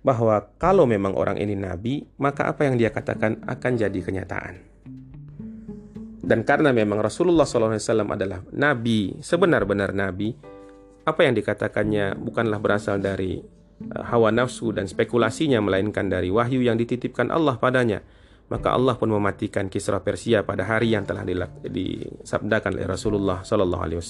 bahwa 0.00 0.48
kalau 0.56 0.88
memang 0.88 1.12
orang 1.12 1.36
ini 1.36 1.52
nabi, 1.52 2.08
maka 2.16 2.48
apa 2.48 2.64
yang 2.64 2.80
dia 2.80 2.88
katakan 2.88 3.44
akan 3.44 3.72
jadi 3.76 4.00
kenyataan. 4.00 4.54
Dan 6.24 6.46
karena 6.46 6.70
memang 6.72 7.02
Rasulullah 7.02 7.44
SAW 7.44 7.76
adalah 8.08 8.40
nabi, 8.54 9.18
sebenar-benar 9.20 9.92
nabi, 9.92 10.32
apa 11.04 11.20
yang 11.26 11.34
dikatakannya 11.36 12.16
bukanlah 12.16 12.60
berasal 12.62 13.00
dari 13.02 13.40
uh, 13.92 14.04
hawa 14.08 14.30
nafsu 14.30 14.70
dan 14.72 14.86
spekulasinya, 14.86 15.58
melainkan 15.60 16.06
dari 16.08 16.30
wahyu 16.30 16.64
yang 16.64 16.78
dititipkan 16.78 17.28
Allah 17.34 17.58
padanya. 17.58 18.00
Maka 18.50 18.74
Allah 18.74 18.98
pun 18.98 19.14
mematikan 19.14 19.70
Kisra 19.70 20.02
Persia 20.02 20.42
pada 20.42 20.66
hari 20.66 20.90
yang 20.90 21.06
telah 21.06 21.22
disabdakan 21.62 22.74
oleh 22.74 22.86
Rasulullah 22.90 23.46
SAW. 23.46 24.02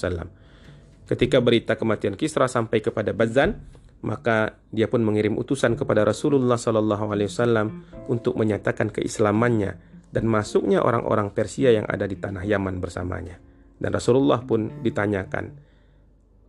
Ketika 1.05 1.37
berita 1.37 1.77
kematian 1.77 2.17
Kisra 2.17 2.49
sampai 2.49 2.81
kepada 2.81 3.13
Bazan, 3.13 3.61
maka 4.01 4.57
dia 4.73 4.89
pun 4.89 5.05
mengirim 5.05 5.37
utusan 5.37 5.77
kepada 5.77 6.01
Rasulullah 6.01 6.57
Sallallahu 6.57 7.13
Alaihi 7.13 7.29
Wasallam 7.29 7.67
untuk 8.09 8.33
menyatakan 8.33 8.89
keislamannya 8.89 9.77
dan 10.09 10.25
masuknya 10.25 10.81
orang-orang 10.81 11.29
Persia 11.31 11.69
yang 11.69 11.85
ada 11.85 12.09
di 12.09 12.17
tanah 12.17 12.41
Yaman 12.41 12.81
bersamanya. 12.81 13.37
Dan 13.77 13.93
Rasulullah 13.93 14.41
pun 14.41 14.81
ditanyakan 14.81 15.45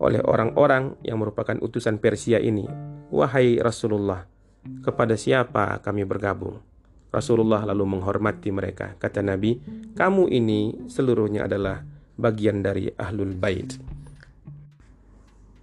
oleh 0.03 0.21
orang-orang 0.25 0.99
yang 1.05 1.21
merupakan 1.21 1.55
utusan 1.61 2.01
Persia 2.01 2.41
ini, 2.41 2.65
"Wahai 3.13 3.61
Rasulullah, 3.61 4.25
kepada 4.81 5.15
siapa 5.15 5.79
kami 5.85 6.09
bergabung?" 6.09 6.72
Rasulullah 7.13 7.69
lalu 7.69 7.85
menghormati 7.99 8.49
mereka. 8.49 8.97
Kata 8.97 9.21
Nabi, 9.21 9.61
"Kamu 9.93 10.33
ini 10.33 10.89
seluruhnya 10.89 11.45
adalah 11.45 11.85
bagian 12.17 12.65
dari 12.65 12.89
Ahlul 12.89 13.37
Bait." 13.37 13.77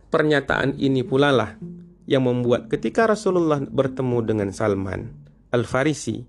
Pernyataan 0.09 0.77
ini 0.77 1.01
pula 1.01 1.33
lah 1.33 1.57
yang 2.09 2.25
membuat 2.25 2.69
ketika 2.69 3.05
Rasulullah 3.09 3.61
bertemu 3.61 4.17
dengan 4.25 4.49
Salman 4.53 5.09
Al-Farisi, 5.49 6.21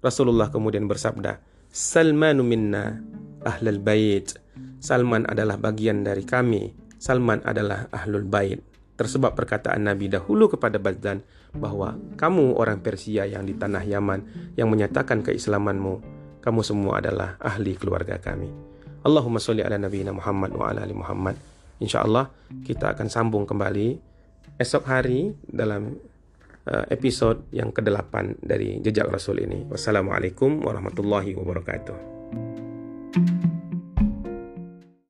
Rasulullah 0.00 0.48
kemudian 0.48 0.88
bersabda, 0.88 1.40
Salmanu 1.70 2.42
minna 2.42 2.98
ahlul 3.46 3.78
bait. 3.78 4.34
Salman 4.82 5.22
adalah 5.28 5.54
bagian 5.54 6.02
dari 6.02 6.26
kami. 6.26 6.72
Salman 6.98 7.44
adalah 7.46 7.86
ahlul 7.94 8.26
bait. 8.26 8.58
Tersebab 8.98 9.38
perkataan 9.38 9.86
Nabi 9.86 10.10
dahulu 10.10 10.50
kepada 10.50 10.82
Bazdan 10.82 11.22
bahwa 11.56 11.98
kamu 12.14 12.54
orang 12.54 12.78
Persia 12.84 13.26
yang 13.26 13.42
di 13.42 13.54
tanah 13.58 13.82
Yaman 13.82 14.20
yang 14.54 14.70
menyatakan 14.70 15.24
keislamanmu, 15.24 16.00
kamu 16.40 16.60
semua 16.64 17.02
adalah 17.02 17.36
ahli 17.42 17.76
keluarga 17.76 18.16
kami. 18.16 18.48
Allahumma 19.00 19.40
sholli 19.40 19.64
ala 19.64 19.80
nabiyina 19.80 20.12
Muhammad 20.12 20.52
wa 20.52 20.68
ala 20.68 20.84
ali 20.84 20.92
Muhammad. 20.92 21.36
Insyaallah 21.80 22.28
kita 22.64 22.92
akan 22.92 23.08
sambung 23.08 23.48
kembali 23.48 23.96
esok 24.60 24.84
hari 24.84 25.32
dalam 25.48 25.96
uh, 26.68 26.84
episode 26.92 27.48
yang 27.56 27.72
ke-8 27.72 28.44
dari 28.44 28.76
Jejak 28.84 29.08
Rasul 29.08 29.40
ini. 29.40 29.64
Wassalamualaikum 29.64 30.60
warahmatullahi 30.60 31.32
wabarakatuh. 31.32 32.19